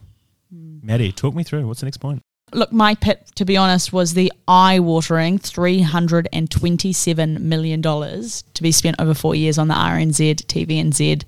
Hmm. 0.54 0.80
Maddie, 0.84 1.12
talk 1.12 1.34
me 1.34 1.44
through. 1.44 1.68
What's 1.68 1.80
the 1.80 1.86
next 1.86 1.98
point? 1.98 2.22
Look, 2.54 2.72
my 2.72 2.96
pit, 2.96 3.32
to 3.36 3.46
be 3.46 3.58
honest, 3.58 3.92
was 3.92 4.14
the 4.14 4.32
eye 4.48 4.80
watering 4.80 5.40
$327 5.40 7.40
million 7.40 7.82
to 7.82 8.64
be 8.64 8.72
spent 8.72 8.96
over 9.00 9.14
four 9.14 9.36
years 9.36 9.58
on 9.58 9.68
the 9.68 9.74
RNZ 9.74 10.46
TVNZ 10.46 11.24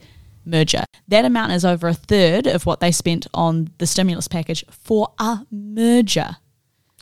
merger. 0.46 0.84
That 1.08 1.25
amount 1.25 1.53
is 1.53 1.65
over 1.65 1.88
a 1.88 1.94
third 1.94 2.48
of 2.48 2.65
what 2.65 2.79
they 2.79 2.91
spent 2.91 3.27
on 3.34 3.70
the 3.79 3.88
stimulus 3.88 4.27
package 4.27 4.63
for 4.70 5.12
a 5.20 5.39
merger. 5.51 6.38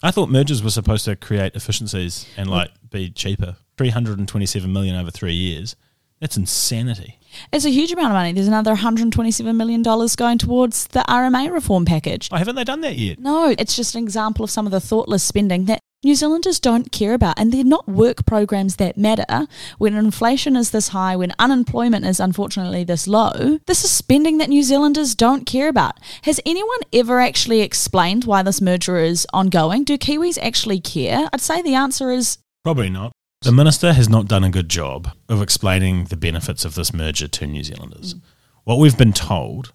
I 0.01 0.11
thought 0.11 0.29
mergers 0.29 0.63
were 0.63 0.71
supposed 0.71 1.05
to 1.05 1.15
create 1.15 1.55
efficiencies 1.55 2.25
and 2.37 2.49
like 2.49 2.69
be 2.89 3.09
cheaper. 3.09 3.57
327 3.77 4.71
million 4.71 4.95
over 4.95 5.11
three 5.11 5.33
years. 5.33 5.75
That's 6.25 6.37
insanity. 6.37 7.19
It's 7.53 7.65
a 7.65 7.69
huge 7.69 7.91
amount 7.91 8.07
of 8.07 8.13
money. 8.13 8.33
There's 8.33 8.47
another 8.47 8.73
$127 8.73 9.55
million 9.55 9.83
going 9.83 10.39
towards 10.39 10.87
the 10.87 11.01
RMA 11.01 11.51
reform 11.51 11.85
package. 11.85 12.29
Oh, 12.31 12.37
haven't 12.37 12.55
they 12.55 12.63
done 12.63 12.81
that 12.81 12.95
yet? 12.95 13.19
No, 13.19 13.53
it's 13.55 13.75
just 13.75 13.93
an 13.93 14.01
example 14.01 14.43
of 14.43 14.49
some 14.49 14.65
of 14.65 14.71
the 14.71 14.79
thoughtless 14.79 15.21
spending 15.21 15.65
that 15.65 15.81
New 16.03 16.15
Zealanders 16.15 16.59
don't 16.59 16.91
care 16.91 17.13
about. 17.13 17.39
And 17.39 17.51
they're 17.51 17.63
not 17.63 17.87
work 17.87 18.25
programs 18.25 18.77
that 18.77 18.97
matter. 18.97 19.45
When 19.77 19.93
inflation 19.93 20.55
is 20.55 20.71
this 20.71 20.87
high, 20.87 21.15
when 21.15 21.31
unemployment 21.37 22.07
is 22.07 22.19
unfortunately 22.19 22.83
this 22.83 23.07
low, 23.07 23.59
this 23.67 23.83
is 23.83 23.91
spending 23.91 24.39
that 24.39 24.49
New 24.49 24.63
Zealanders 24.63 25.13
don't 25.13 25.45
care 25.45 25.69
about. 25.69 25.99
Has 26.23 26.41
anyone 26.43 26.79
ever 26.91 27.19
actually 27.19 27.61
explained 27.61 28.23
why 28.23 28.41
this 28.41 28.61
merger 28.61 28.97
is 28.97 29.27
ongoing? 29.31 29.83
Do 29.83 29.95
Kiwis 29.95 30.39
actually 30.41 30.79
care? 30.79 31.29
I'd 31.31 31.39
say 31.39 31.61
the 31.61 31.75
answer 31.75 32.09
is 32.09 32.39
Probably 32.63 32.89
not. 32.89 33.11
The 33.41 33.51
minister 33.51 33.93
has 33.93 34.09
not 34.09 34.27
done 34.27 34.43
a 34.43 34.49
good 34.49 34.69
job 34.69 35.09
of 35.29 35.41
explaining 35.41 36.05
the 36.05 36.17
benefits 36.17 36.65
of 36.65 36.75
this 36.75 36.93
merger 36.93 37.27
to 37.27 37.47
New 37.47 37.63
Zealanders. 37.63 38.15
Mm. 38.15 38.21
What 38.63 38.79
we've 38.79 38.97
been 38.97 39.13
told 39.13 39.71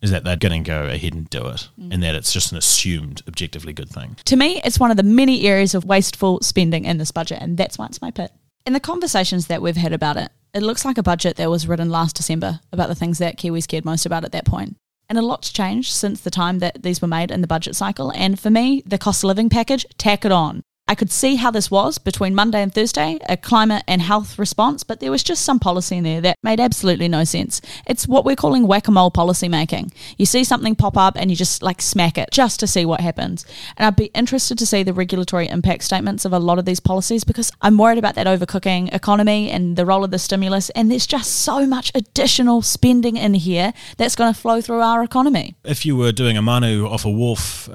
is 0.00 0.10
that 0.10 0.24
they're 0.24 0.36
going 0.36 0.64
to 0.64 0.68
go 0.68 0.86
ahead 0.86 1.14
and 1.14 1.30
do 1.30 1.46
it 1.46 1.68
mm. 1.78 1.92
and 1.92 2.02
that 2.02 2.16
it's 2.16 2.32
just 2.32 2.50
an 2.50 2.58
assumed 2.58 3.22
objectively 3.28 3.72
good 3.72 3.88
thing. 3.88 4.16
To 4.24 4.36
me, 4.36 4.60
it's 4.64 4.80
one 4.80 4.90
of 4.90 4.96
the 4.96 5.04
many 5.04 5.46
areas 5.46 5.74
of 5.74 5.84
wasteful 5.84 6.40
spending 6.42 6.84
in 6.84 6.98
this 6.98 7.12
budget, 7.12 7.38
and 7.40 7.56
that's 7.56 7.78
why 7.78 7.86
it's 7.86 8.02
my 8.02 8.10
pit. 8.10 8.32
In 8.66 8.72
the 8.72 8.80
conversations 8.80 9.46
that 9.46 9.62
we've 9.62 9.76
had 9.76 9.92
about 9.92 10.16
it, 10.16 10.30
it 10.52 10.62
looks 10.62 10.84
like 10.84 10.98
a 10.98 11.02
budget 11.02 11.36
that 11.36 11.50
was 11.50 11.66
written 11.66 11.90
last 11.90 12.16
December 12.16 12.60
about 12.72 12.88
the 12.88 12.94
things 12.94 13.18
that 13.18 13.38
Kiwis 13.38 13.66
cared 13.66 13.84
most 13.84 14.04
about 14.04 14.24
at 14.24 14.32
that 14.32 14.44
point. 14.44 14.76
And 15.08 15.18
a 15.18 15.22
lot's 15.22 15.52
changed 15.52 15.92
since 15.92 16.20
the 16.20 16.30
time 16.30 16.58
that 16.58 16.82
these 16.82 17.00
were 17.00 17.08
made 17.08 17.30
in 17.30 17.40
the 17.40 17.46
budget 17.46 17.76
cycle. 17.76 18.10
And 18.12 18.38
for 18.38 18.50
me, 18.50 18.82
the 18.86 18.98
cost 18.98 19.22
of 19.22 19.28
living 19.28 19.48
package, 19.48 19.86
tack 19.98 20.24
it 20.24 20.32
on. 20.32 20.62
I 20.92 20.94
could 20.94 21.10
see 21.10 21.36
how 21.36 21.50
this 21.50 21.70
was 21.70 21.96
between 21.96 22.34
Monday 22.34 22.60
and 22.60 22.70
Thursday, 22.70 23.18
a 23.26 23.38
climate 23.38 23.82
and 23.88 24.02
health 24.02 24.38
response, 24.38 24.84
but 24.84 25.00
there 25.00 25.10
was 25.10 25.22
just 25.22 25.42
some 25.42 25.58
policy 25.58 25.96
in 25.96 26.04
there 26.04 26.20
that 26.20 26.36
made 26.42 26.60
absolutely 26.60 27.08
no 27.08 27.24
sense. 27.24 27.62
It's 27.86 28.06
what 28.06 28.26
we're 28.26 28.36
calling 28.36 28.66
whack 28.66 28.88
a 28.88 28.90
mole 28.90 29.10
policy 29.10 29.48
making. 29.48 29.92
You 30.18 30.26
see 30.26 30.44
something 30.44 30.76
pop 30.76 30.98
up 30.98 31.16
and 31.16 31.30
you 31.30 31.36
just 31.36 31.62
like 31.62 31.80
smack 31.80 32.18
it 32.18 32.28
just 32.30 32.60
to 32.60 32.66
see 32.66 32.84
what 32.84 33.00
happens. 33.00 33.46
And 33.78 33.86
I'd 33.86 33.96
be 33.96 34.10
interested 34.14 34.58
to 34.58 34.66
see 34.66 34.82
the 34.82 34.92
regulatory 34.92 35.48
impact 35.48 35.84
statements 35.84 36.26
of 36.26 36.34
a 36.34 36.38
lot 36.38 36.58
of 36.58 36.66
these 36.66 36.78
policies 36.78 37.24
because 37.24 37.50
I'm 37.62 37.78
worried 37.78 37.96
about 37.96 38.14
that 38.16 38.26
overcooking 38.26 38.92
economy 38.92 39.50
and 39.50 39.76
the 39.76 39.86
role 39.86 40.04
of 40.04 40.10
the 40.10 40.18
stimulus. 40.18 40.68
And 40.70 40.90
there's 40.90 41.06
just 41.06 41.36
so 41.36 41.66
much 41.66 41.90
additional 41.94 42.60
spending 42.60 43.16
in 43.16 43.32
here 43.32 43.72
that's 43.96 44.14
going 44.14 44.34
to 44.34 44.38
flow 44.38 44.60
through 44.60 44.82
our 44.82 45.02
economy. 45.02 45.54
If 45.64 45.86
you 45.86 45.96
were 45.96 46.12
doing 46.12 46.36
a 46.36 46.42
manu 46.42 46.86
off 46.86 47.06
a 47.06 47.10
wharf 47.10 47.70
uh, 47.70 47.72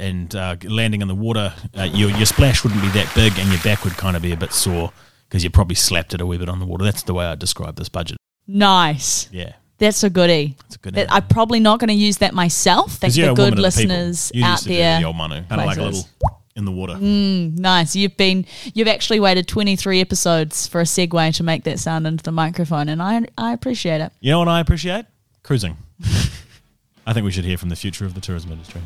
and 0.00 0.34
uh, 0.34 0.56
landing 0.64 1.00
in 1.00 1.06
the 1.06 1.14
water, 1.14 1.54
uh, 1.78 1.84
your, 1.84 2.10
your 2.10 2.26
splash 2.56 2.72
wouldn't 2.74 2.92
be 2.94 2.98
that 2.98 3.14
big 3.14 3.38
and 3.38 3.50
your 3.50 3.60
back 3.62 3.84
would 3.84 3.96
kind 3.96 4.16
of 4.16 4.22
be 4.22 4.32
a 4.32 4.36
bit 4.36 4.52
sore 4.52 4.92
because 5.28 5.42
you 5.44 5.50
probably 5.50 5.74
slapped 5.74 6.14
it 6.14 6.20
a 6.20 6.26
wee 6.26 6.38
bit 6.38 6.48
on 6.48 6.58
the 6.60 6.66
water. 6.66 6.84
That's 6.84 7.02
the 7.02 7.14
way 7.14 7.24
I 7.24 7.34
describe 7.34 7.76
this 7.76 7.88
budget. 7.88 8.16
Nice. 8.46 9.28
Yeah. 9.32 9.54
That's 9.78 10.02
a 10.02 10.10
goodie. 10.10 10.56
It's 10.66 10.76
a 10.76 10.78
good 10.78 10.94
That- 10.94 11.12
I'm 11.12 11.26
probably 11.28 11.60
not 11.60 11.80
going 11.80 11.88
to 11.88 11.94
use 11.94 12.18
that 12.18 12.32
myself. 12.32 12.98
You're 13.02 13.28
the 13.28 13.34
good 13.34 13.56
the 13.56 13.60
listeners 13.62 14.30
You 14.34 14.44
out 14.44 14.60
there. 14.62 14.98
the 15.00 15.04
old 15.04 15.16
manu, 15.16 15.42
kind 15.44 15.60
of 15.60 15.66
like 15.66 15.78
a 15.78 15.82
little 15.82 16.08
in 16.54 16.64
the 16.64 16.72
water. 16.72 16.94
Mm, 16.94 17.58
nice. 17.58 17.94
You've 17.94 18.16
been 18.16 18.46
you've 18.72 18.88
actually 18.88 19.20
waited 19.20 19.46
23 19.46 20.00
episodes 20.00 20.66
for 20.66 20.80
a 20.80 20.84
segue 20.84 21.34
to 21.36 21.42
make 21.42 21.64
that 21.64 21.78
sound 21.78 22.06
into 22.06 22.24
the 22.24 22.32
microphone, 22.32 22.88
and 22.88 23.02
I 23.02 23.26
I 23.36 23.52
appreciate 23.52 24.00
it. 24.00 24.12
You 24.20 24.30
know 24.30 24.38
what 24.38 24.48
I 24.48 24.60
appreciate? 24.60 25.04
Cruising. 25.42 25.76
I 27.06 27.12
think 27.12 27.24
we 27.24 27.30
should 27.30 27.44
hear 27.44 27.58
from 27.58 27.68
the 27.68 27.76
future 27.76 28.06
of 28.06 28.14
the 28.14 28.20
tourism 28.22 28.52
industry. 28.52 28.80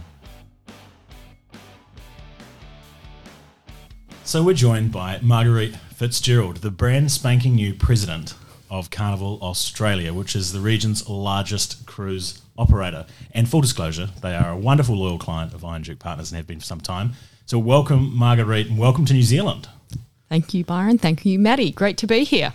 So 4.31 4.45
we're 4.45 4.55
joined 4.55 4.93
by 4.93 5.19
Marguerite 5.23 5.75
Fitzgerald, 5.75 6.59
the 6.59 6.71
brand 6.71 7.11
spanking 7.11 7.57
new 7.57 7.75
president 7.75 8.35
of 8.71 8.89
Carnival 8.89 9.41
Australia, 9.43 10.15
which 10.15 10.37
is 10.37 10.53
the 10.53 10.61
region's 10.61 11.09
largest 11.09 11.85
cruise 11.85 12.41
operator. 12.57 13.07
And 13.33 13.49
full 13.49 13.61
disclosure, 13.61 14.09
they 14.23 14.37
are 14.37 14.53
a 14.53 14.57
wonderful 14.57 14.95
loyal 14.95 15.19
client 15.19 15.53
of 15.53 15.65
Iron 15.65 15.83
Duke 15.83 15.99
Partners 15.99 16.31
and 16.31 16.37
have 16.37 16.47
been 16.47 16.61
for 16.61 16.65
some 16.65 16.81
time. 16.81 17.15
So 17.45 17.59
welcome, 17.59 18.17
Marguerite, 18.17 18.69
and 18.69 18.79
welcome 18.79 19.05
to 19.07 19.13
New 19.13 19.25
Zealand. 19.25 19.69
Thank 20.29 20.55
you, 20.55 20.65
Byron. 20.65 20.99
Thank 20.99 21.27
you, 21.27 21.37
Maddie. 21.41 21.73
Great 21.73 21.97
to 21.97 22.07
be 22.07 22.23
here. 22.23 22.53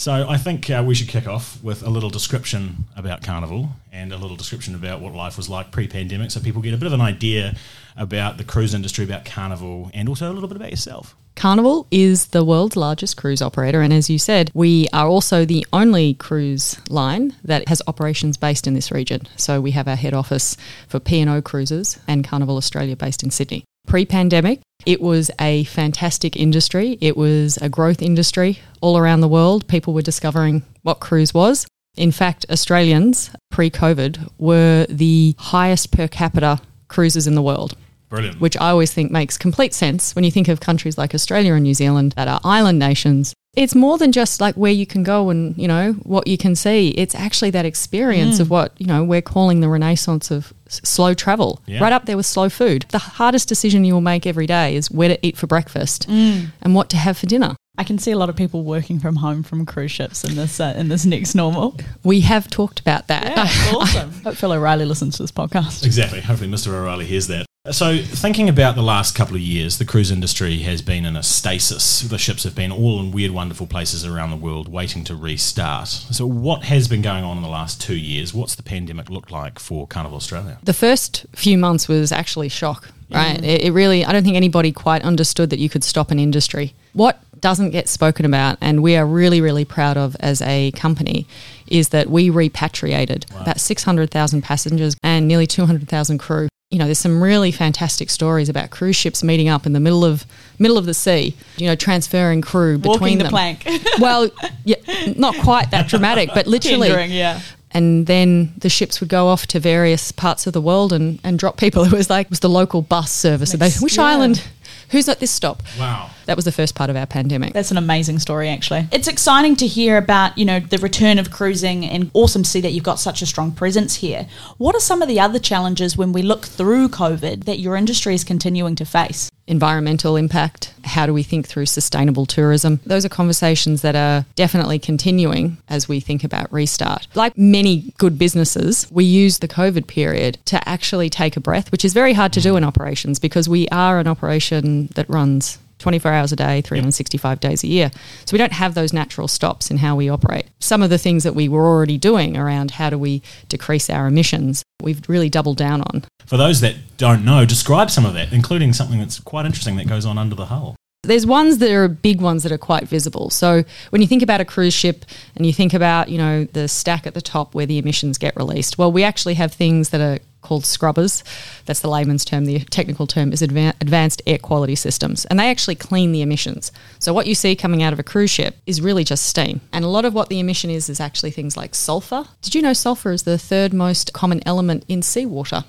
So 0.00 0.26
I 0.26 0.38
think 0.38 0.70
uh, 0.70 0.82
we 0.86 0.94
should 0.94 1.08
kick 1.08 1.28
off 1.28 1.62
with 1.62 1.82
a 1.82 1.90
little 1.90 2.08
description 2.08 2.86
about 2.96 3.22
Carnival 3.22 3.68
and 3.92 4.14
a 4.14 4.16
little 4.16 4.34
description 4.34 4.74
about 4.74 5.02
what 5.02 5.12
life 5.12 5.36
was 5.36 5.50
like 5.50 5.72
pre-pandemic, 5.72 6.30
so 6.30 6.40
people 6.40 6.62
get 6.62 6.72
a 6.72 6.78
bit 6.78 6.86
of 6.86 6.94
an 6.94 7.02
idea 7.02 7.54
about 7.98 8.38
the 8.38 8.44
cruise 8.44 8.72
industry, 8.72 9.04
about 9.04 9.26
Carnival, 9.26 9.90
and 9.92 10.08
also 10.08 10.32
a 10.32 10.32
little 10.32 10.48
bit 10.48 10.56
about 10.56 10.70
yourself. 10.70 11.14
Carnival 11.36 11.86
is 11.90 12.28
the 12.28 12.42
world's 12.42 12.76
largest 12.76 13.18
cruise 13.18 13.42
operator, 13.42 13.82
and 13.82 13.92
as 13.92 14.08
you 14.08 14.18
said, 14.18 14.50
we 14.54 14.88
are 14.94 15.06
also 15.06 15.44
the 15.44 15.66
only 15.70 16.14
cruise 16.14 16.80
line 16.88 17.36
that 17.44 17.68
has 17.68 17.82
operations 17.86 18.38
based 18.38 18.66
in 18.66 18.72
this 18.72 18.90
region. 18.90 19.28
So 19.36 19.60
we 19.60 19.72
have 19.72 19.86
our 19.86 19.96
head 19.96 20.14
office 20.14 20.56
for 20.88 20.98
P&O 20.98 21.42
Cruises 21.42 21.98
and 22.08 22.26
Carnival 22.26 22.56
Australia 22.56 22.96
based 22.96 23.22
in 23.22 23.30
Sydney. 23.30 23.66
Pre-pandemic, 23.86 24.60
it 24.86 25.00
was 25.00 25.30
a 25.40 25.64
fantastic 25.64 26.36
industry. 26.36 26.96
It 27.00 27.16
was 27.16 27.56
a 27.58 27.68
growth 27.68 28.02
industry 28.02 28.60
all 28.80 28.96
around 28.96 29.20
the 29.20 29.28
world. 29.28 29.66
People 29.68 29.94
were 29.94 30.02
discovering 30.02 30.62
what 30.82 31.00
cruise 31.00 31.34
was. 31.34 31.66
In 31.96 32.12
fact, 32.12 32.46
Australians 32.50 33.30
pre 33.50 33.70
COVID 33.70 34.30
were 34.38 34.86
the 34.88 35.34
highest 35.38 35.92
per 35.92 36.08
capita 36.08 36.60
cruisers 36.88 37.26
in 37.26 37.34
the 37.34 37.42
world. 37.42 37.76
Brilliant. 38.08 38.40
Which 38.40 38.56
I 38.56 38.70
always 38.70 38.92
think 38.92 39.10
makes 39.10 39.38
complete 39.38 39.74
sense 39.74 40.14
when 40.14 40.24
you 40.24 40.30
think 40.30 40.48
of 40.48 40.60
countries 40.60 40.98
like 40.98 41.14
Australia 41.14 41.54
and 41.54 41.62
New 41.62 41.74
Zealand 41.74 42.12
that 42.16 42.28
are 42.28 42.40
island 42.42 42.78
nations. 42.78 43.34
It's 43.56 43.74
more 43.74 43.98
than 43.98 44.12
just 44.12 44.40
like 44.40 44.54
where 44.54 44.70
you 44.70 44.86
can 44.86 45.02
go 45.02 45.28
and, 45.28 45.58
you 45.58 45.66
know, 45.66 45.94
what 46.04 46.28
you 46.28 46.38
can 46.38 46.54
see. 46.54 46.90
It's 46.90 47.16
actually 47.16 47.50
that 47.50 47.64
experience 47.64 48.36
Mm. 48.36 48.40
of 48.40 48.50
what, 48.50 48.72
you 48.78 48.86
know, 48.86 49.02
we're 49.02 49.20
calling 49.22 49.58
the 49.60 49.68
renaissance 49.68 50.30
of 50.30 50.52
s- 50.68 50.80
slow 50.84 51.14
travel. 51.14 51.60
Yeah. 51.66 51.80
Right 51.80 51.92
up 51.92 52.06
there 52.06 52.16
with 52.16 52.26
slow 52.26 52.48
food. 52.48 52.86
The 52.90 52.98
hardest 52.98 53.48
decision 53.48 53.84
you 53.84 53.92
will 53.94 54.00
make 54.00 54.24
every 54.24 54.46
day 54.46 54.76
is 54.76 54.88
where 54.90 55.08
to 55.08 55.18
eat 55.26 55.36
for 55.36 55.48
breakfast 55.48 56.08
Mm. 56.08 56.52
and 56.62 56.76
what 56.76 56.88
to 56.90 56.96
have 56.96 57.18
for 57.18 57.26
dinner. 57.26 57.56
I 57.76 57.82
can 57.82 57.98
see 57.98 58.12
a 58.12 58.16
lot 58.18 58.28
of 58.28 58.36
people 58.36 58.62
working 58.62 59.00
from 59.00 59.16
home 59.16 59.42
from 59.42 59.66
cruise 59.66 59.90
ships 59.90 60.22
in 60.22 60.36
this 60.36 60.60
uh, 60.60 60.74
in 60.76 60.88
this 60.88 61.04
next 61.04 61.34
normal. 61.34 61.76
We 62.04 62.20
have 62.20 62.48
talked 62.50 62.78
about 62.78 63.08
that. 63.08 63.24
Yeah, 63.36 63.48
awesome. 63.76 64.12
Hope 64.22 64.36
Phil 64.36 64.52
O'Reilly 64.52 64.84
listens 64.84 65.16
to 65.16 65.22
this 65.24 65.32
podcast. 65.32 65.84
Exactly. 65.84 66.20
Hopefully, 66.20 66.50
Mr. 66.50 66.68
O'Reilly 66.68 67.06
hears 67.06 67.26
that. 67.28 67.46
So, 67.70 67.98
thinking 67.98 68.48
about 68.48 68.74
the 68.74 68.82
last 68.82 69.14
couple 69.14 69.34
of 69.34 69.42
years, 69.42 69.76
the 69.76 69.84
cruise 69.84 70.10
industry 70.10 70.60
has 70.60 70.80
been 70.80 71.04
in 71.04 71.14
a 71.14 71.22
stasis. 71.22 72.00
The 72.00 72.16
ships 72.16 72.44
have 72.44 72.54
been 72.54 72.72
all 72.72 72.98
in 73.00 73.12
weird, 73.12 73.32
wonderful 73.32 73.66
places 73.66 74.02
around 74.02 74.30
the 74.30 74.38
world 74.38 74.66
waiting 74.66 75.04
to 75.04 75.14
restart. 75.14 75.88
So, 75.88 76.26
what 76.26 76.62
has 76.62 76.88
been 76.88 77.02
going 77.02 77.22
on 77.22 77.36
in 77.36 77.42
the 77.42 77.50
last 77.50 77.78
two 77.78 77.98
years? 77.98 78.32
What's 78.32 78.54
the 78.54 78.62
pandemic 78.62 79.10
looked 79.10 79.30
like 79.30 79.58
for 79.58 79.86
Carnival 79.86 80.16
Australia? 80.16 80.56
The 80.62 80.72
first 80.72 81.26
few 81.36 81.58
months 81.58 81.86
was 81.86 82.12
actually 82.12 82.48
shock, 82.48 82.88
right? 83.10 83.36
Mm. 83.36 83.44
It, 83.44 83.64
it 83.64 83.72
really, 83.72 84.06
I 84.06 84.12
don't 84.12 84.24
think 84.24 84.36
anybody 84.36 84.72
quite 84.72 85.02
understood 85.02 85.50
that 85.50 85.58
you 85.58 85.68
could 85.68 85.84
stop 85.84 86.10
an 86.10 86.18
industry. 86.18 86.72
What 86.94 87.20
doesn't 87.42 87.72
get 87.72 87.90
spoken 87.90 88.24
about, 88.24 88.56
and 88.62 88.82
we 88.82 88.96
are 88.96 89.04
really, 89.04 89.42
really 89.42 89.66
proud 89.66 89.98
of 89.98 90.16
as 90.20 90.40
a 90.40 90.70
company, 90.70 91.26
is 91.66 91.90
that 91.90 92.08
we 92.08 92.30
repatriated 92.30 93.26
about 93.38 93.60
600,000 93.60 94.40
passengers 94.40 94.96
and 95.02 95.28
nearly 95.28 95.46
200,000 95.46 96.16
crew. 96.16 96.48
You 96.70 96.78
know, 96.78 96.84
there's 96.84 97.00
some 97.00 97.20
really 97.20 97.50
fantastic 97.50 98.10
stories 98.10 98.48
about 98.48 98.70
cruise 98.70 98.94
ships 98.94 99.24
meeting 99.24 99.48
up 99.48 99.66
in 99.66 99.72
the 99.72 99.80
middle 99.80 100.04
of 100.04 100.24
middle 100.60 100.78
of 100.78 100.86
the 100.86 100.94
sea. 100.94 101.34
You 101.56 101.66
know, 101.66 101.74
transferring 101.74 102.42
crew 102.42 102.78
between 102.78 103.00
Walking 103.00 103.18
the 103.18 103.24
them. 103.24 103.30
plank. 103.30 103.66
well, 103.98 104.30
yeah, 104.64 104.76
not 105.16 105.34
quite 105.38 105.72
that 105.72 105.88
dramatic, 105.88 106.30
but 106.32 106.46
literally 106.46 106.88
Tendering, 106.88 107.10
yeah. 107.10 107.40
and 107.72 108.06
then 108.06 108.52
the 108.56 108.68
ships 108.68 109.00
would 109.00 109.08
go 109.08 109.26
off 109.26 109.48
to 109.48 109.58
various 109.58 110.12
parts 110.12 110.46
of 110.46 110.52
the 110.52 110.60
world 110.60 110.92
and, 110.92 111.18
and 111.24 111.40
drop 111.40 111.56
people. 111.56 111.82
It 111.90 111.92
was 111.92 112.08
like 112.08 112.26
it 112.26 112.30
was 112.30 112.40
the 112.40 112.48
local 112.48 112.82
bus 112.82 113.10
service. 113.10 113.52
And 113.52 113.60
they, 113.60 113.70
which 113.80 113.96
yeah. 113.96 114.04
island? 114.04 114.44
Who's 114.90 115.08
at 115.08 115.20
this 115.20 115.30
stop? 115.30 115.62
Wow. 115.78 116.10
That 116.26 116.36
was 116.36 116.44
the 116.44 116.52
first 116.52 116.74
part 116.74 116.90
of 116.90 116.96
our 116.96 117.06
pandemic. 117.06 117.52
That's 117.52 117.70
an 117.70 117.76
amazing 117.76 118.18
story, 118.18 118.48
actually. 118.48 118.88
It's 118.92 119.08
exciting 119.08 119.56
to 119.56 119.66
hear 119.66 119.96
about, 119.96 120.36
you 120.38 120.44
know, 120.44 120.60
the 120.60 120.78
return 120.78 121.18
of 121.18 121.30
cruising 121.30 121.84
and 121.84 122.10
awesome 122.14 122.42
to 122.42 122.48
see 122.48 122.60
that 122.60 122.72
you've 122.72 122.84
got 122.84 123.00
such 123.00 123.22
a 123.22 123.26
strong 123.26 123.52
presence 123.52 123.96
here. 123.96 124.28
What 124.58 124.74
are 124.74 124.80
some 124.80 125.02
of 125.02 125.08
the 125.08 125.20
other 125.20 125.38
challenges 125.38 125.96
when 125.96 126.12
we 126.12 126.22
look 126.22 126.46
through 126.46 126.88
COVID 126.90 127.44
that 127.44 127.58
your 127.58 127.76
industry 127.76 128.14
is 128.14 128.24
continuing 128.24 128.74
to 128.76 128.84
face? 128.84 129.30
Environmental 129.46 130.14
impact. 130.16 130.72
How 130.84 131.06
do 131.06 131.12
we 131.12 131.24
think 131.24 131.48
through 131.48 131.66
sustainable 131.66 132.24
tourism? 132.24 132.78
Those 132.86 133.04
are 133.04 133.08
conversations 133.08 133.82
that 133.82 133.96
are 133.96 134.24
definitely 134.36 134.78
continuing 134.78 135.58
as 135.68 135.88
we 135.88 135.98
think 135.98 136.22
about 136.22 136.52
restart. 136.52 137.08
Like 137.16 137.36
many 137.36 137.92
good 137.98 138.16
businesses, 138.16 138.86
we 138.92 139.04
use 139.04 139.38
the 139.38 139.48
COVID 139.48 139.88
period 139.88 140.38
to 140.44 140.68
actually 140.68 141.10
take 141.10 141.36
a 141.36 141.40
breath, 141.40 141.72
which 141.72 141.84
is 141.84 141.92
very 141.92 142.12
hard 142.12 142.32
to 142.34 142.40
do 142.40 142.56
in 142.56 142.62
operations 142.62 143.18
because 143.18 143.48
we 143.48 143.66
are 143.68 143.98
an 143.98 144.06
operation 144.06 144.59
that 144.94 145.08
runs 145.08 145.58
24 145.80 146.12
hours 146.12 146.32
a 146.32 146.36
day, 146.36 146.60
365 146.60 147.40
days 147.40 147.64
a 147.64 147.66
year. 147.66 147.90
So 148.24 148.32
we 148.32 148.38
don't 148.38 148.52
have 148.52 148.74
those 148.74 148.92
natural 148.92 149.26
stops 149.26 149.70
in 149.70 149.78
how 149.78 149.96
we 149.96 150.08
operate. 150.08 150.46
Some 150.60 150.82
of 150.82 150.90
the 150.90 150.98
things 150.98 151.24
that 151.24 151.34
we 151.34 151.48
were 151.48 151.66
already 151.66 151.98
doing 151.98 152.36
around 152.36 152.72
how 152.72 152.90
do 152.90 152.98
we 152.98 153.22
decrease 153.48 153.90
our 153.90 154.06
emissions, 154.06 154.62
we've 154.82 155.06
really 155.08 155.28
doubled 155.28 155.56
down 155.56 155.82
on. 155.82 156.04
For 156.26 156.36
those 156.36 156.60
that 156.60 156.76
don't 156.96 157.24
know, 157.24 157.44
describe 157.44 157.90
some 157.90 158.06
of 158.06 158.14
that, 158.14 158.32
including 158.32 158.72
something 158.72 159.00
that's 159.00 159.18
quite 159.18 159.46
interesting 159.46 159.76
that 159.76 159.88
goes 159.88 160.06
on 160.06 160.18
under 160.18 160.36
the 160.36 160.46
hull. 160.46 160.76
There's 161.02 161.24
ones 161.26 161.58
that 161.58 161.70
are 161.70 161.88
big 161.88 162.20
ones 162.20 162.42
that 162.42 162.52
are 162.52 162.58
quite 162.58 162.86
visible. 162.86 163.30
So 163.30 163.64
when 163.88 164.02
you 164.02 164.06
think 164.06 164.22
about 164.22 164.42
a 164.42 164.44
cruise 164.44 164.74
ship 164.74 165.06
and 165.34 165.46
you 165.46 165.52
think 165.52 165.72
about, 165.72 166.10
you 166.10 166.18
know, 166.18 166.44
the 166.44 166.68
stack 166.68 167.06
at 167.06 167.14
the 167.14 167.22
top 167.22 167.54
where 167.54 167.64
the 167.64 167.78
emissions 167.78 168.18
get 168.18 168.36
released, 168.36 168.76
well, 168.76 168.92
we 168.92 169.02
actually 169.02 169.34
have 169.34 169.52
things 169.52 169.88
that 169.90 170.00
are 170.02 170.22
called 170.42 170.64
scrubbers. 170.64 171.22
That's 171.66 171.80
the 171.80 171.88
layman's 171.88 172.24
term. 172.24 172.44
The 172.44 172.60
technical 172.60 173.06
term 173.06 173.32
is 173.32 173.42
adva- 173.42 173.74
advanced 173.80 174.22
air 174.26 174.38
quality 174.38 174.74
systems, 174.74 175.24
and 175.26 175.38
they 175.38 175.50
actually 175.50 175.74
clean 175.74 176.12
the 176.12 176.22
emissions. 176.22 176.72
So 176.98 177.12
what 177.12 177.26
you 177.26 177.34
see 177.34 177.56
coming 177.56 177.82
out 177.82 177.92
of 177.92 177.98
a 177.98 178.02
cruise 178.02 178.30
ship 178.30 178.56
is 178.66 178.80
really 178.80 179.04
just 179.04 179.26
steam, 179.26 179.60
and 179.72 179.84
a 179.84 179.88
lot 179.88 180.04
of 180.04 180.14
what 180.14 180.28
the 180.28 180.40
emission 180.40 180.70
is 180.70 180.88
is 180.88 181.00
actually 181.00 181.30
things 181.30 181.56
like 181.56 181.74
sulfur. 181.74 182.26
Did 182.42 182.54
you 182.54 182.62
know 182.62 182.72
sulfur 182.72 183.12
is 183.12 183.22
the 183.24 183.38
third 183.38 183.72
most 183.72 184.12
common 184.12 184.40
element 184.46 184.84
in 184.88 185.02
seawater? 185.02 185.64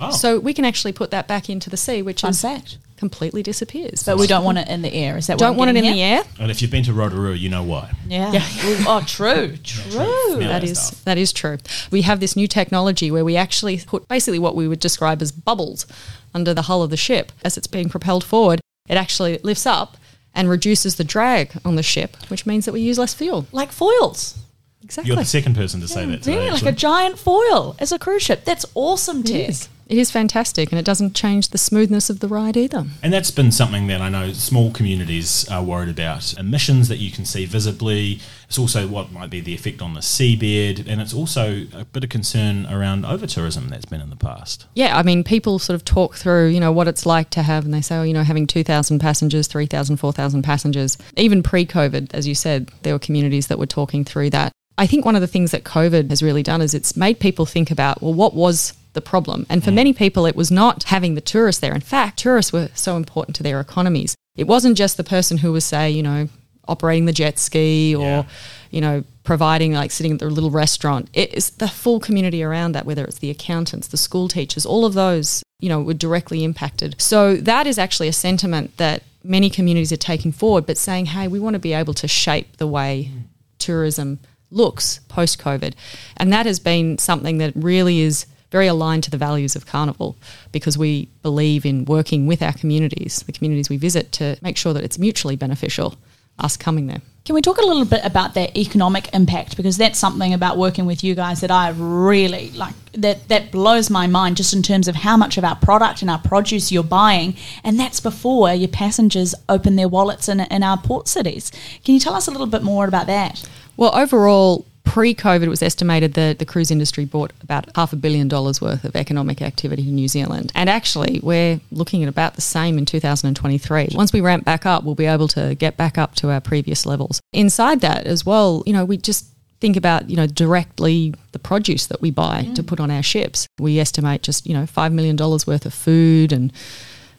Oh. 0.00 0.10
So 0.10 0.38
we 0.38 0.52
can 0.52 0.64
actually 0.64 0.92
put 0.92 1.10
that 1.10 1.26
back 1.26 1.48
into 1.48 1.70
the 1.70 1.76
sea, 1.76 2.02
which 2.02 2.20
Fun 2.20 2.30
is 2.30 2.42
fact. 2.42 2.78
Completely 2.96 3.42
disappears. 3.42 4.02
But 4.02 4.18
we 4.18 4.26
don't 4.26 4.44
want 4.44 4.58
it 4.58 4.68
in 4.68 4.82
the 4.82 4.92
air. 4.92 5.16
Is 5.16 5.26
that 5.26 5.34
what 5.34 5.40
don't 5.40 5.52
I'm 5.52 5.56
want 5.56 5.70
it 5.70 5.76
in 5.76 5.82
getting 5.84 5.96
the 5.96 6.02
air. 6.02 6.22
And 6.40 6.50
if 6.50 6.62
you've 6.62 6.70
been 6.70 6.84
to 6.84 6.92
Rotorua, 6.92 7.34
you 7.34 7.48
know 7.48 7.62
why. 7.62 7.90
Yeah. 8.08 8.30
oh, 8.86 9.02
true. 9.06 9.56
True. 9.62 10.36
That 10.38 10.64
is 10.64 10.90
that 11.04 11.18
is 11.18 11.32
true. 11.32 11.58
We 11.90 12.02
have 12.02 12.20
this 12.20 12.36
new 12.36 12.48
technology 12.48 13.10
where 13.10 13.24
we 13.24 13.36
actually 13.36 13.78
put 13.78 14.08
basically 14.08 14.38
what 14.38 14.54
we 14.56 14.66
would 14.68 14.80
describe 14.80 15.22
as 15.22 15.32
bubbles 15.32 15.86
under 16.34 16.52
the 16.54 16.62
hull 16.62 16.82
of 16.82 16.90
the 16.90 16.96
ship 16.96 17.32
as 17.44 17.56
it's 17.56 17.66
being 17.66 17.88
propelled 17.88 18.24
forward. 18.24 18.60
It 18.88 18.96
actually 18.96 19.38
lifts 19.38 19.66
up 19.66 19.96
and 20.34 20.48
reduces 20.48 20.96
the 20.96 21.04
drag 21.04 21.52
on 21.64 21.76
the 21.76 21.82
ship, 21.82 22.16
which 22.28 22.46
means 22.46 22.66
that 22.66 22.72
we 22.72 22.80
use 22.80 22.98
less 22.98 23.14
fuel. 23.14 23.46
Like 23.52 23.72
foils. 23.72 24.38
Exactly. 24.82 25.08
You're 25.08 25.16
the 25.16 25.24
second 25.24 25.56
person 25.56 25.80
to 25.80 25.88
say 25.88 26.04
that. 26.06 26.18
Today, 26.22 26.34
Really, 26.36 26.46
like 26.50 26.54
actually. 26.58 26.68
a 26.68 26.74
giant 26.74 27.18
foil 27.18 27.74
as 27.80 27.90
a 27.90 27.98
cruise 27.98 28.22
ship. 28.22 28.44
That's 28.44 28.64
awesome, 28.74 29.20
It 29.20 29.26
Tech. 29.26 29.48
is. 29.48 29.68
It 29.88 29.98
is 29.98 30.10
fantastic, 30.10 30.72
and 30.72 30.80
it 30.80 30.84
doesn't 30.84 31.14
change 31.14 31.50
the 31.50 31.58
smoothness 31.58 32.10
of 32.10 32.18
the 32.18 32.26
ride 32.26 32.56
either. 32.56 32.86
And 33.04 33.12
that's 33.12 33.30
been 33.30 33.52
something 33.52 33.86
that 33.86 34.00
I 34.00 34.08
know 34.08 34.32
small 34.32 34.72
communities 34.72 35.48
are 35.48 35.62
worried 35.62 35.88
about. 35.88 36.36
Emissions 36.36 36.88
that 36.88 36.96
you 36.96 37.12
can 37.12 37.24
see 37.24 37.46
visibly. 37.46 38.18
It's 38.48 38.58
also 38.58 38.88
what 38.88 39.12
might 39.12 39.30
be 39.30 39.40
the 39.40 39.54
effect 39.54 39.80
on 39.80 39.94
the 39.94 40.00
seabed. 40.00 40.88
And 40.88 41.00
it's 41.00 41.14
also 41.14 41.66
a 41.72 41.84
bit 41.84 42.02
of 42.02 42.10
concern 42.10 42.66
around 42.66 43.06
over 43.06 43.28
tourism 43.28 43.68
that's 43.68 43.84
been 43.84 44.00
in 44.00 44.10
the 44.10 44.16
past. 44.16 44.66
Yeah, 44.74 44.96
I 44.96 45.04
mean, 45.04 45.22
people 45.22 45.60
sort 45.60 45.76
of 45.76 45.84
talk 45.84 46.16
through, 46.16 46.48
you 46.48 46.58
know, 46.58 46.72
what 46.72 46.88
it's 46.88 47.06
like 47.06 47.30
to 47.30 47.42
have, 47.42 47.64
and 47.64 47.72
they 47.72 47.80
say, 47.80 47.98
oh, 47.98 48.02
you 48.02 48.12
know, 48.12 48.24
having 48.24 48.48
2,000 48.48 48.98
passengers, 48.98 49.46
3,000, 49.46 49.98
4,000 49.98 50.42
passengers. 50.42 50.98
Even 51.16 51.44
pre 51.44 51.64
COVID, 51.64 52.12
as 52.12 52.26
you 52.26 52.34
said, 52.34 52.70
there 52.82 52.92
were 52.92 52.98
communities 52.98 53.46
that 53.46 53.58
were 53.58 53.66
talking 53.66 54.04
through 54.04 54.30
that. 54.30 54.52
I 54.78 54.86
think 54.86 55.04
one 55.04 55.14
of 55.14 55.20
the 55.20 55.26
things 55.26 55.52
that 55.52 55.64
COVID 55.64 56.10
has 56.10 56.22
really 56.22 56.42
done 56.42 56.60
is 56.60 56.74
it's 56.74 56.96
made 56.96 57.18
people 57.18 57.46
think 57.46 57.70
about, 57.70 58.02
well, 58.02 58.12
what 58.12 58.34
was 58.34 58.74
the 58.96 59.00
problem? 59.00 59.46
And 59.48 59.62
for 59.62 59.70
mm. 59.70 59.74
many 59.74 59.92
people, 59.92 60.26
it 60.26 60.34
was 60.34 60.50
not 60.50 60.82
having 60.84 61.14
the 61.14 61.20
tourists 61.20 61.60
there. 61.60 61.72
In 61.72 61.80
fact, 61.80 62.18
tourists 62.18 62.52
were 62.52 62.70
so 62.74 62.96
important 62.96 63.36
to 63.36 63.44
their 63.44 63.60
economies. 63.60 64.16
It 64.34 64.48
wasn't 64.48 64.76
just 64.76 64.96
the 64.96 65.04
person 65.04 65.38
who 65.38 65.52
was, 65.52 65.64
say, 65.64 65.88
you 65.88 66.02
know, 66.02 66.28
operating 66.66 67.04
the 67.04 67.12
jet 67.12 67.38
ski 67.38 67.94
or, 67.94 68.02
Yeah. 68.02 68.24
you 68.72 68.80
know, 68.80 69.04
providing 69.22 69.72
like 69.72 69.92
sitting 69.92 70.12
at 70.12 70.18
the 70.18 70.26
little 70.26 70.50
restaurant. 70.50 71.08
It 71.12 71.32
is 71.32 71.50
the 71.50 71.68
full 71.68 72.00
community 72.00 72.42
around 72.42 72.72
that, 72.72 72.86
whether 72.86 73.04
it's 73.04 73.18
the 73.18 73.30
accountants, 73.30 73.86
the 73.86 73.96
school 73.96 74.26
teachers, 74.26 74.66
all 74.66 74.84
of 74.84 74.94
those, 74.94 75.42
you 75.60 75.68
know, 75.68 75.80
were 75.80 75.94
directly 75.94 76.42
impacted. 76.42 77.00
So 77.00 77.36
that 77.36 77.66
is 77.66 77.78
actually 77.78 78.08
a 78.08 78.12
sentiment 78.12 78.76
that 78.78 79.02
many 79.22 79.50
communities 79.50 79.92
are 79.92 79.96
taking 79.96 80.32
forward, 80.32 80.66
but 80.66 80.78
saying, 80.78 81.06
hey, 81.06 81.28
we 81.28 81.40
want 81.40 81.54
to 81.54 81.60
be 81.60 81.72
able 81.72 81.94
to 81.94 82.08
shape 82.08 82.56
the 82.56 82.66
way 82.66 83.10
mm. 83.12 83.22
tourism 83.58 84.18
looks 84.50 85.00
post 85.08 85.40
COVID. 85.40 85.74
And 86.16 86.32
that 86.32 86.46
has 86.46 86.60
been 86.60 86.98
something 86.98 87.38
that 87.38 87.52
really 87.56 88.00
is 88.00 88.26
very 88.50 88.66
aligned 88.66 89.04
to 89.04 89.10
the 89.10 89.16
values 89.16 89.56
of 89.56 89.66
Carnival 89.66 90.16
because 90.52 90.78
we 90.78 91.08
believe 91.22 91.66
in 91.66 91.84
working 91.84 92.26
with 92.26 92.42
our 92.42 92.52
communities, 92.52 93.22
the 93.26 93.32
communities 93.32 93.68
we 93.68 93.76
visit, 93.76 94.12
to 94.12 94.36
make 94.42 94.56
sure 94.56 94.72
that 94.72 94.84
it's 94.84 94.98
mutually 94.98 95.36
beneficial, 95.36 95.96
us 96.38 96.56
coming 96.56 96.86
there. 96.86 97.00
Can 97.24 97.34
we 97.34 97.42
talk 97.42 97.58
a 97.58 97.66
little 97.66 97.84
bit 97.84 98.04
about 98.04 98.34
that 98.34 98.56
economic 98.56 99.12
impact? 99.12 99.56
Because 99.56 99.76
that's 99.76 99.98
something 99.98 100.32
about 100.32 100.56
working 100.56 100.86
with 100.86 101.02
you 101.02 101.16
guys 101.16 101.40
that 101.40 101.50
I 101.50 101.70
really 101.70 102.50
like. 102.52 102.74
That 102.92 103.26
that 103.26 103.50
blows 103.50 103.90
my 103.90 104.06
mind, 104.06 104.36
just 104.36 104.54
in 104.54 104.62
terms 104.62 104.86
of 104.86 104.94
how 104.94 105.16
much 105.16 105.36
of 105.36 105.42
our 105.42 105.56
product 105.56 106.02
and 106.02 106.10
our 106.10 106.20
produce 106.20 106.70
you're 106.70 106.84
buying, 106.84 107.34
and 107.64 107.80
that's 107.80 107.98
before 107.98 108.54
your 108.54 108.68
passengers 108.68 109.34
open 109.48 109.74
their 109.74 109.88
wallets 109.88 110.28
in, 110.28 110.38
in 110.38 110.62
our 110.62 110.76
port 110.78 111.08
cities. 111.08 111.50
Can 111.84 111.94
you 111.94 112.00
tell 112.00 112.14
us 112.14 112.28
a 112.28 112.30
little 112.30 112.46
bit 112.46 112.62
more 112.62 112.86
about 112.86 113.08
that? 113.08 113.44
Well, 113.76 113.92
overall, 113.94 114.64
pre 114.86 115.14
COVID, 115.14 115.42
it 115.42 115.48
was 115.48 115.62
estimated 115.62 116.14
that 116.14 116.38
the 116.38 116.46
cruise 116.46 116.70
industry 116.70 117.04
brought 117.04 117.32
about 117.42 117.68
half 117.74 117.92
a 117.92 117.96
billion 117.96 118.28
dollars 118.28 118.60
worth 118.60 118.84
of 118.84 118.96
economic 118.96 119.42
activity 119.42 119.82
in 119.82 119.94
New 119.94 120.08
Zealand. 120.08 120.50
And 120.54 120.70
actually, 120.70 121.20
we're 121.22 121.60
looking 121.70 122.02
at 122.02 122.08
about 122.08 122.34
the 122.34 122.40
same 122.40 122.78
in 122.78 122.86
2023. 122.86 123.88
Once 123.92 124.12
we 124.12 124.22
ramp 124.22 124.44
back 124.44 124.64
up, 124.64 124.84
we'll 124.84 124.94
be 124.94 125.04
able 125.04 125.28
to 125.28 125.54
get 125.56 125.76
back 125.76 125.98
up 125.98 126.14
to 126.16 126.30
our 126.30 126.40
previous 126.40 126.86
levels. 126.86 127.20
Inside 127.32 127.80
that 127.82 128.06
as 128.06 128.24
well, 128.24 128.62
you 128.64 128.72
know, 128.72 128.84
we 128.84 128.96
just 128.96 129.26
think 129.60 129.76
about 129.76 130.08
you 130.10 130.16
know 130.16 130.26
directly 130.26 131.14
the 131.32 131.38
produce 131.38 131.86
that 131.86 132.00
we 132.02 132.10
buy 132.10 132.42
to 132.54 132.62
mm. 132.62 132.66
put 132.66 132.78
on 132.78 132.90
our 132.90 133.02
ships 133.02 133.46
we 133.58 133.78
estimate 133.78 134.22
just 134.22 134.46
you 134.46 134.52
know 134.52 134.66
5 134.66 134.92
million 134.92 135.16
dollars 135.16 135.46
worth 135.46 135.64
of 135.64 135.72
food 135.72 136.30
and 136.30 136.52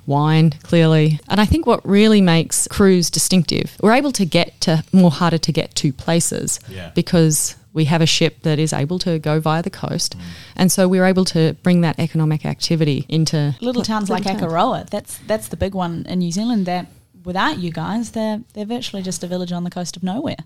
wine 0.07 0.49
clearly 0.63 1.19
and 1.27 1.39
i 1.41 1.45
think 1.45 1.65
what 1.67 1.85
really 1.85 2.21
makes 2.21 2.67
cruise 2.69 3.09
distinctive 3.11 3.75
we're 3.81 3.93
able 3.93 4.11
to 4.11 4.25
get 4.25 4.59
to 4.61 4.83
more 4.91 5.11
harder 5.11 5.37
to 5.37 5.51
get 5.51 5.75
to 5.75 5.91
places 5.93 6.59
Yeah. 6.69 6.91
because 6.95 7.55
we 7.73 7.85
have 7.85 8.01
a 8.01 8.05
ship 8.07 8.41
that 8.41 8.57
is 8.57 8.73
able 8.73 8.97
to 8.99 9.19
go 9.19 9.39
via 9.39 9.61
the 9.61 9.69
coast 9.69 10.15
and 10.55 10.71
so 10.71 10.87
we're 10.87 11.05
able 11.05 11.25
to 11.25 11.55
bring 11.61 11.81
that 11.81 11.99
economic 11.99 12.45
activity 12.45 13.05
into 13.09 13.55
Little 13.61 13.83
towns 13.83 14.09
like 14.09 14.25
little 14.25 14.39
towns. 14.39 14.53
Akaroa, 14.53 14.89
that's 14.89 15.17
that's 15.27 15.49
the 15.49 15.57
big 15.57 15.75
one 15.75 16.05
in 16.09 16.19
New 16.19 16.31
Zealand. 16.31 16.65
That 16.65 16.87
without 17.23 17.59
you 17.59 17.71
guys, 17.71 18.11
they're 18.11 18.39
they're 18.53 18.65
virtually 18.65 19.03
just 19.03 19.23
a 19.23 19.27
village 19.27 19.51
on 19.51 19.63
the 19.63 19.69
coast 19.69 19.95
of 19.97 20.01
nowhere. 20.01 20.37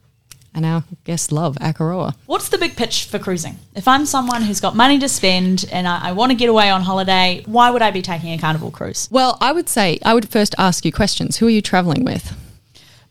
And 0.53 0.65
our 0.65 0.83
guests 1.03 1.31
love 1.31 1.55
Akaroa. 1.57 2.15
What's 2.25 2.49
the 2.49 2.57
big 2.57 2.75
pitch 2.75 3.05
for 3.05 3.19
cruising? 3.19 3.57
If 3.75 3.87
I'm 3.87 4.05
someone 4.05 4.41
who's 4.41 4.59
got 4.59 4.75
money 4.75 4.99
to 4.99 5.09
spend 5.09 5.65
and 5.71 5.87
I, 5.87 6.09
I 6.09 6.11
want 6.11 6.31
to 6.31 6.35
get 6.37 6.49
away 6.49 6.69
on 6.69 6.81
holiday, 6.81 7.43
why 7.45 7.69
would 7.71 7.81
I 7.81 7.91
be 7.91 8.01
taking 8.01 8.33
a 8.33 8.37
carnival 8.37 8.71
cruise? 8.71 9.07
Well, 9.11 9.37
I 9.41 9.51
would 9.51 9.69
say 9.69 9.99
I 10.03 10.13
would 10.13 10.29
first 10.29 10.55
ask 10.57 10.85
you 10.85 10.91
questions. 10.91 11.37
Who 11.37 11.47
are 11.47 11.51
you 11.51 11.61
traveling 11.61 12.03
with? 12.03 12.37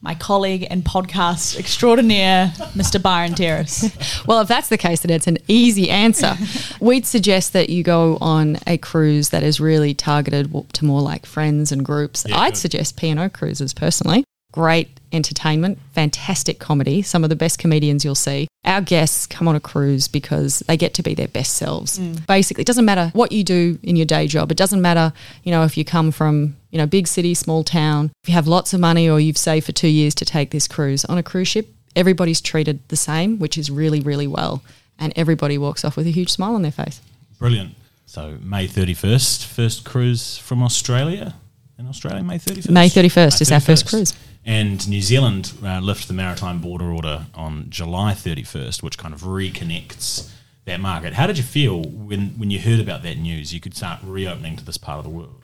My 0.02 0.14
colleague 0.14 0.66
and 0.70 0.82
podcast 0.82 1.58
extraordinaire, 1.58 2.52
Mr. 2.74 3.00
Byron 3.02 3.34
Terrace. 3.34 3.90
Well, 4.26 4.40
if 4.42 4.48
that's 4.48 4.68
the 4.68 4.78
case, 4.78 5.00
then 5.00 5.10
it's 5.10 5.26
an 5.26 5.38
easy 5.48 5.90
answer. 5.90 6.36
We'd 6.80 7.04
suggest 7.04 7.52
that 7.54 7.68
you 7.68 7.82
go 7.82 8.16
on 8.20 8.58
a 8.66 8.78
cruise 8.78 9.30
that 9.30 9.42
is 9.42 9.60
really 9.60 9.92
targeted 9.92 10.52
to 10.74 10.84
more 10.84 11.00
like 11.00 11.26
friends 11.26 11.72
and 11.72 11.84
groups. 11.84 12.24
Yeah, 12.28 12.38
I'd 12.38 12.52
good. 12.52 12.58
suggest 12.58 12.96
P&O 12.96 13.28
cruises 13.30 13.74
personally. 13.74 14.24
Great 14.52 14.99
entertainment, 15.12 15.78
fantastic 15.92 16.58
comedy, 16.58 17.02
some 17.02 17.24
of 17.24 17.30
the 17.30 17.36
best 17.36 17.58
comedians 17.58 18.04
you'll 18.04 18.14
see. 18.14 18.48
Our 18.64 18.80
guests 18.80 19.26
come 19.26 19.48
on 19.48 19.56
a 19.56 19.60
cruise 19.60 20.06
because 20.06 20.60
they 20.60 20.76
get 20.76 20.94
to 20.94 21.02
be 21.02 21.14
their 21.14 21.28
best 21.28 21.54
selves. 21.54 21.98
Mm. 21.98 22.26
Basically, 22.26 22.62
it 22.62 22.66
doesn't 22.66 22.84
matter 22.84 23.10
what 23.14 23.32
you 23.32 23.42
do 23.42 23.78
in 23.82 23.96
your 23.96 24.06
day 24.06 24.26
job. 24.26 24.50
It 24.52 24.56
doesn't 24.56 24.82
matter, 24.82 25.12
you 25.44 25.50
know, 25.50 25.64
if 25.64 25.76
you 25.76 25.84
come 25.84 26.10
from, 26.10 26.56
you 26.70 26.78
know, 26.78 26.86
big 26.86 27.08
city, 27.08 27.34
small 27.34 27.64
town, 27.64 28.10
if 28.22 28.28
you 28.28 28.34
have 28.34 28.46
lots 28.46 28.72
of 28.72 28.80
money 28.80 29.08
or 29.08 29.18
you've 29.18 29.38
saved 29.38 29.66
for 29.66 29.72
2 29.72 29.88
years 29.88 30.14
to 30.16 30.24
take 30.24 30.50
this 30.50 30.68
cruise. 30.68 31.04
On 31.06 31.18
a 31.18 31.22
cruise 31.22 31.48
ship, 31.48 31.68
everybody's 31.96 32.40
treated 32.40 32.86
the 32.88 32.96
same, 32.96 33.38
which 33.38 33.56
is 33.58 33.70
really, 33.70 34.00
really 34.00 34.26
well. 34.26 34.62
And 34.98 35.12
everybody 35.16 35.56
walks 35.56 35.84
off 35.84 35.96
with 35.96 36.06
a 36.06 36.10
huge 36.10 36.30
smile 36.30 36.54
on 36.54 36.62
their 36.62 36.70
face. 36.70 37.00
Brilliant. 37.38 37.74
So 38.04 38.36
May 38.42 38.68
31st, 38.68 39.46
first 39.46 39.84
cruise 39.84 40.36
from 40.36 40.62
Australia. 40.62 41.34
In 41.78 41.86
Australia, 41.86 42.22
May 42.22 42.38
31st? 42.38 42.70
May 42.70 42.88
31st 42.90 43.40
is 43.40 43.50
our 43.50 43.60
first 43.60 43.88
cruise. 43.88 44.14
And 44.50 44.88
New 44.88 45.00
Zealand 45.00 45.52
uh, 45.62 45.78
lift 45.78 46.08
the 46.08 46.12
maritime 46.12 46.58
border 46.60 46.90
order 46.90 47.26
on 47.36 47.66
July 47.68 48.14
31st, 48.14 48.82
which 48.82 48.98
kind 48.98 49.14
of 49.14 49.20
reconnects 49.20 50.28
that 50.64 50.80
market. 50.80 51.12
How 51.12 51.28
did 51.28 51.38
you 51.38 51.44
feel 51.44 51.82
when, 51.84 52.30
when 52.30 52.50
you 52.50 52.58
heard 52.58 52.80
about 52.80 53.04
that 53.04 53.16
news? 53.16 53.54
You 53.54 53.60
could 53.60 53.76
start 53.76 54.00
reopening 54.02 54.56
to 54.56 54.64
this 54.64 54.76
part 54.76 54.98
of 54.98 55.04
the 55.04 55.10
world. 55.10 55.40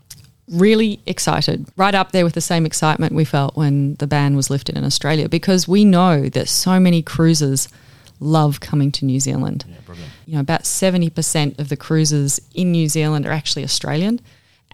Really 0.51 0.99
excited, 1.07 1.69
right 1.77 1.95
up 1.95 2.11
there 2.11 2.25
with 2.25 2.35
the 2.35 2.41
same 2.41 2.67
excitement 2.67 3.15
we 3.15 3.25
felt 3.25 3.55
when 3.55 3.95
the 3.95 4.09
ban 4.09 4.35
was 4.35 4.51
lifted 4.51 4.77
in 4.77 4.83
Australia, 4.83 5.29
because 5.29 5.69
we 5.69 5.85
know 5.85 6.29
that 6.29 6.49
so 6.49 6.81
many 6.81 7.01
cruisers 7.01 7.69
love 8.19 8.59
coming 8.59 8.91
to 8.91 9.05
New 9.05 9.21
Zealand. 9.21 9.67
Yeah. 9.69 9.95
You 10.27 10.35
know, 10.35 10.41
about 10.41 10.63
70% 10.65 11.61
of 11.61 11.69
the 11.69 11.77
cruisers 11.77 12.41
in 12.55 12.73
New 12.73 12.89
Zealand 12.89 13.25
are 13.25 13.31
actually 13.31 13.63
Australian. 13.63 14.21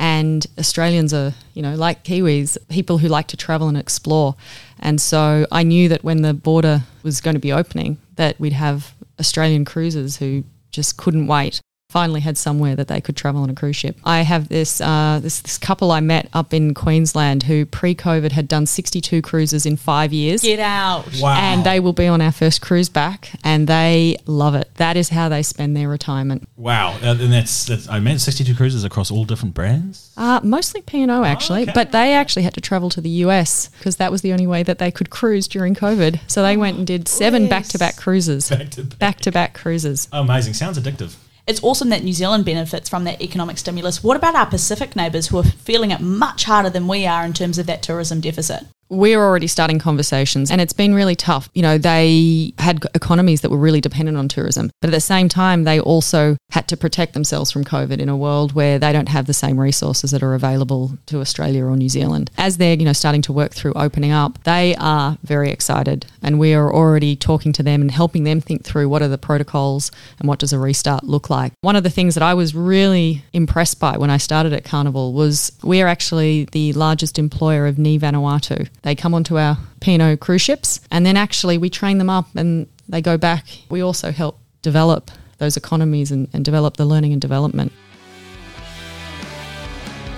And 0.02 0.44
Australians 0.58 1.14
are, 1.14 1.32
you 1.54 1.62
know, 1.62 1.76
like 1.76 2.02
Kiwis, 2.02 2.58
people 2.68 2.98
who 2.98 3.06
like 3.06 3.28
to 3.28 3.36
travel 3.36 3.68
and 3.68 3.78
explore. 3.78 4.34
And 4.80 5.00
so 5.00 5.46
I 5.52 5.62
knew 5.62 5.88
that 5.90 6.02
when 6.02 6.22
the 6.22 6.34
border 6.34 6.82
was 7.04 7.20
going 7.20 7.34
to 7.34 7.40
be 7.40 7.52
opening, 7.52 7.98
that 8.16 8.40
we'd 8.40 8.52
have 8.52 8.94
Australian 9.20 9.64
cruisers 9.64 10.16
who 10.16 10.42
just 10.72 10.96
couldn't 10.96 11.28
wait. 11.28 11.60
Finally, 11.92 12.20
had 12.20 12.38
somewhere 12.38 12.74
that 12.74 12.88
they 12.88 13.00
could 13.00 13.16
travel 13.16 13.42
on 13.42 13.50
a 13.50 13.54
cruise 13.54 13.76
ship. 13.76 13.96
I 14.04 14.22
have 14.22 14.48
this 14.48 14.80
uh, 14.80 15.20
this 15.22 15.40
this 15.40 15.58
couple 15.58 15.90
I 15.92 16.00
met 16.00 16.28
up 16.32 16.54
in 16.54 16.72
Queensland 16.74 17.42
who 17.44 17.66
pre-COVID 17.66 18.32
had 18.32 18.48
done 18.48 18.64
62 18.66 19.20
cruises 19.20 19.66
in 19.66 19.76
five 19.76 20.10
years 20.12 20.40
Get 20.42 20.58
out. 20.58 21.04
Wow. 21.20 21.36
and 21.38 21.64
they 21.64 21.80
will 21.80 21.92
be 21.92 22.06
on 22.06 22.20
our 22.22 22.32
first 22.32 22.62
cruise 22.62 22.88
back 22.88 23.30
and 23.44 23.66
they 23.68 24.16
love 24.26 24.54
it 24.54 24.70
that 24.76 24.96
is 24.96 25.10
how 25.10 25.28
they 25.28 25.42
spend 25.42 25.76
their 25.76 25.88
retirement 25.88 26.48
Wow. 26.56 26.92
Uh, 27.02 27.16
and 27.20 27.32
that's, 27.32 27.66
that's, 27.66 27.88
I 27.88 27.98
meant 28.00 28.20
62 28.20 28.54
cruises 28.54 28.84
across 28.84 29.10
all 29.10 29.24
different 29.24 29.54
brands. 29.54 30.12
uh, 30.16 30.40
mostly 30.42 30.80
p&o 30.82 31.24
actually 31.24 31.62
okay. 31.64 31.72
but 31.74 31.92
they 31.92 32.14
actually 32.14 32.42
had 32.44 32.54
to 32.54 32.60
travel 32.60 32.88
to 32.90 33.00
the 33.00 33.10
us 33.10 33.68
because 33.78 33.96
that 33.96 34.10
was 34.10 34.22
the 34.22 34.32
only 34.32 34.46
way 34.46 34.62
that 34.62 34.78
they 34.78 34.90
could 34.90 35.10
cruise 35.10 35.46
during 35.48 35.74
covid 35.74 36.20
so 36.26 36.42
they 36.42 36.56
went 36.56 36.78
and 36.78 36.86
did 36.86 37.06
seven 37.08 37.42
Yes. 37.42 37.50
back-to-back 37.50 37.96
cruises 37.96 38.48
Back-to-back. 38.48 38.98
back-to-back 38.98 39.54
cruises 39.54 40.08
Oh, 40.12 40.20
amazing. 40.22 40.54
Sounds 40.54 40.78
addictive. 40.78 41.14
It's 41.44 41.62
awesome 41.64 41.88
that 41.88 42.04
New 42.04 42.12
Zealand 42.12 42.44
benefits 42.44 42.88
from 42.88 43.02
that 43.04 43.20
economic 43.20 43.58
stimulus. 43.58 44.04
What 44.04 44.16
about 44.16 44.36
our 44.36 44.46
Pacific 44.46 44.94
neighbours 44.94 45.26
who 45.26 45.38
are 45.38 45.42
feeling 45.42 45.90
it 45.90 46.00
much 46.00 46.44
harder 46.44 46.70
than 46.70 46.86
we 46.86 47.04
are 47.04 47.24
in 47.24 47.32
terms 47.32 47.58
of 47.58 47.66
that 47.66 47.82
tourism 47.82 48.20
deficit? 48.20 48.66
We're 48.92 49.18
already 49.18 49.46
starting 49.46 49.78
conversations 49.78 50.50
and 50.50 50.60
it's 50.60 50.74
been 50.74 50.94
really 50.94 51.16
tough. 51.16 51.48
You 51.54 51.62
know, 51.62 51.78
they 51.78 52.52
had 52.58 52.84
economies 52.94 53.40
that 53.40 53.50
were 53.50 53.56
really 53.56 53.80
dependent 53.80 54.18
on 54.18 54.28
tourism, 54.28 54.70
but 54.80 54.88
at 54.88 54.92
the 54.92 55.00
same 55.00 55.28
time, 55.28 55.64
they 55.64 55.80
also 55.80 56.36
had 56.50 56.68
to 56.68 56.76
protect 56.76 57.14
themselves 57.14 57.50
from 57.50 57.64
COVID 57.64 57.98
in 57.98 58.10
a 58.10 58.16
world 58.16 58.52
where 58.52 58.78
they 58.78 58.92
don't 58.92 59.08
have 59.08 59.26
the 59.26 59.32
same 59.32 59.58
resources 59.58 60.10
that 60.10 60.22
are 60.22 60.34
available 60.34 60.98
to 61.06 61.20
Australia 61.20 61.64
or 61.64 61.74
New 61.74 61.88
Zealand. 61.88 62.30
As 62.36 62.58
they're, 62.58 62.76
you 62.76 62.84
know, 62.84 62.92
starting 62.92 63.22
to 63.22 63.32
work 63.32 63.52
through 63.52 63.72
opening 63.72 64.12
up, 64.12 64.42
they 64.44 64.76
are 64.76 65.16
very 65.22 65.50
excited 65.50 66.04
and 66.22 66.38
we 66.38 66.52
are 66.52 66.72
already 66.72 67.16
talking 67.16 67.52
to 67.54 67.62
them 67.62 67.80
and 67.80 67.90
helping 67.90 68.24
them 68.24 68.40
think 68.42 68.62
through 68.64 68.90
what 68.90 69.00
are 69.00 69.08
the 69.08 69.18
protocols 69.18 69.90
and 70.18 70.28
what 70.28 70.38
does 70.38 70.52
a 70.52 70.58
restart 70.58 71.04
look 71.04 71.30
like. 71.30 71.54
One 71.62 71.76
of 71.76 71.82
the 71.82 71.90
things 71.90 72.14
that 72.14 72.22
I 72.22 72.34
was 72.34 72.54
really 72.54 73.24
impressed 73.32 73.80
by 73.80 73.96
when 73.96 74.10
I 74.10 74.18
started 74.18 74.52
at 74.52 74.64
Carnival 74.64 75.14
was 75.14 75.52
we 75.62 75.80
are 75.80 75.88
actually 75.88 76.44
the 76.52 76.74
largest 76.74 77.18
employer 77.18 77.66
of 77.66 77.78
Ni 77.78 77.98
Vanuatu. 77.98 78.68
They 78.82 78.94
come 78.94 79.14
onto 79.14 79.38
our 79.38 79.58
P&O 79.80 80.16
cruise 80.16 80.42
ships 80.42 80.80
and 80.90 81.06
then 81.06 81.16
actually 81.16 81.58
we 81.58 81.70
train 81.70 81.98
them 81.98 82.10
up 82.10 82.26
and 82.34 82.66
they 82.88 83.00
go 83.00 83.16
back. 83.16 83.46
We 83.70 83.80
also 83.80 84.10
help 84.10 84.38
develop 84.60 85.10
those 85.38 85.56
economies 85.56 86.10
and, 86.10 86.28
and 86.32 86.44
develop 86.44 86.76
the 86.76 86.84
learning 86.84 87.12
and 87.12 87.20
development. 87.20 87.72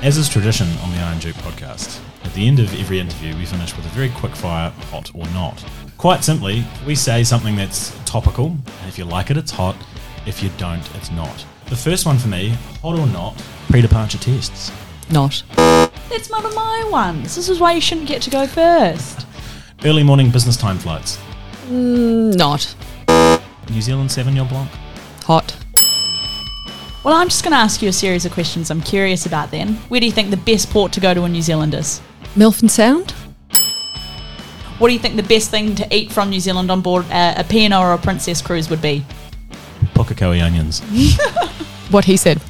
As 0.02 0.18
is 0.18 0.28
tradition 0.28 0.68
on 0.82 0.90
the 0.92 0.98
Iron 0.98 1.18
Duke 1.18 1.36
podcast, 1.36 1.98
at 2.24 2.34
the 2.34 2.46
end 2.46 2.58
of 2.58 2.78
every 2.78 2.98
interview, 2.98 3.34
we 3.36 3.46
finish 3.46 3.74
with 3.74 3.86
a 3.86 3.90
very 3.90 4.10
quick 4.10 4.36
fire 4.36 4.70
hot 4.90 5.10
or 5.14 5.24
not. 5.28 5.64
Quite 5.96 6.24
simply, 6.24 6.64
we 6.86 6.94
say 6.94 7.24
something 7.24 7.56
that's 7.56 7.96
topical, 8.04 8.48
and 8.48 8.88
if 8.88 8.98
you 8.98 9.06
like 9.06 9.30
it, 9.30 9.38
it's 9.38 9.50
hot. 9.50 9.76
If 10.26 10.42
you 10.42 10.50
don't, 10.58 10.82
it's 10.96 11.10
not. 11.10 11.46
The 11.66 11.76
first 11.76 12.04
one 12.04 12.18
for 12.18 12.28
me, 12.28 12.50
hot 12.82 12.98
or 12.98 13.06
not, 13.06 13.42
pre 13.70 13.80
departure 13.80 14.18
tests. 14.18 14.70
Not. 15.10 15.42
It's 16.10 16.30
one 16.30 16.44
of 16.44 16.54
my 16.54 16.88
ones. 16.90 17.34
This 17.34 17.48
is 17.48 17.60
why 17.60 17.72
you 17.72 17.80
shouldn't 17.80 18.08
get 18.08 18.22
to 18.22 18.30
go 18.30 18.46
first. 18.46 19.26
Early 19.84 20.02
morning 20.02 20.30
business 20.30 20.56
time 20.56 20.78
flights. 20.78 21.18
Mm, 21.66 22.36
not. 22.36 22.74
New 23.70 23.82
Zealand 23.82 24.10
Sauvignon 24.10 24.48
Blanc. 24.48 24.70
Hot. 25.24 25.56
Well, 27.04 27.14
I'm 27.14 27.28
just 27.28 27.44
going 27.44 27.52
to 27.52 27.58
ask 27.58 27.82
you 27.82 27.88
a 27.88 27.92
series 27.92 28.24
of 28.24 28.32
questions 28.32 28.70
I'm 28.70 28.80
curious 28.80 29.26
about 29.26 29.50
then. 29.50 29.74
Where 29.88 30.00
do 30.00 30.06
you 30.06 30.12
think 30.12 30.30
the 30.30 30.38
best 30.38 30.70
port 30.70 30.92
to 30.92 31.00
go 31.00 31.12
to 31.12 31.24
in 31.24 31.32
New 31.32 31.42
Zealand 31.42 31.74
is? 31.74 32.00
Milford 32.34 32.70
Sound? 32.70 33.10
What 34.78 34.88
do 34.88 34.94
you 34.94 34.98
think 34.98 35.16
the 35.16 35.22
best 35.22 35.50
thing 35.50 35.74
to 35.76 35.94
eat 35.94 36.10
from 36.10 36.30
New 36.30 36.40
Zealand 36.40 36.70
on 36.70 36.80
board 36.80 37.04
a, 37.10 37.40
a 37.40 37.44
P&O 37.44 37.78
or 37.80 37.92
a 37.92 37.98
Princess 37.98 38.40
cruise 38.40 38.70
would 38.70 38.82
be? 38.82 39.04
Pukekohe 39.94 40.42
onions. 40.42 40.82
What 41.90 42.06
he 42.06 42.16
said. 42.16 42.40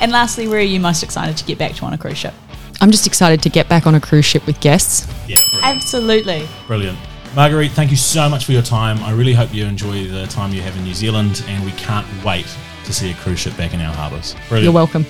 And 0.00 0.12
lastly, 0.12 0.48
where 0.48 0.58
are 0.58 0.62
you 0.62 0.80
most 0.80 1.02
excited 1.02 1.36
to 1.36 1.44
get 1.44 1.58
back 1.58 1.72
to 1.76 1.84
on 1.84 1.92
a 1.92 1.98
cruise 1.98 2.18
ship? 2.18 2.34
I'm 2.80 2.90
just 2.90 3.06
excited 3.06 3.42
to 3.42 3.48
get 3.48 3.68
back 3.68 3.86
on 3.86 3.94
a 3.94 4.00
cruise 4.00 4.24
ship 4.24 4.46
with 4.46 4.60
guests. 4.60 5.06
Yeah, 5.26 5.38
brilliant. 5.50 5.76
Absolutely. 5.76 6.48
brilliant. 6.66 6.98
Marguerite, 7.34 7.72
thank 7.72 7.90
you 7.90 7.96
so 7.96 8.28
much 8.28 8.44
for 8.44 8.52
your 8.52 8.62
time. 8.62 8.98
I 9.00 9.12
really 9.12 9.34
hope 9.34 9.52
you 9.52 9.64
enjoy 9.66 10.06
the 10.08 10.26
time 10.26 10.52
you 10.52 10.62
have 10.62 10.76
in 10.76 10.84
New 10.84 10.94
Zealand, 10.94 11.44
and 11.48 11.64
we 11.64 11.72
can't 11.72 12.06
wait 12.24 12.46
to 12.84 12.92
see 12.92 13.10
a 13.10 13.14
cruise 13.14 13.40
ship 13.40 13.56
back 13.56 13.74
in 13.74 13.80
our 13.80 13.92
harbours. 13.92 14.34
Brilliant. 14.48 14.64
You're 14.64 14.72
welcome. 14.72 15.04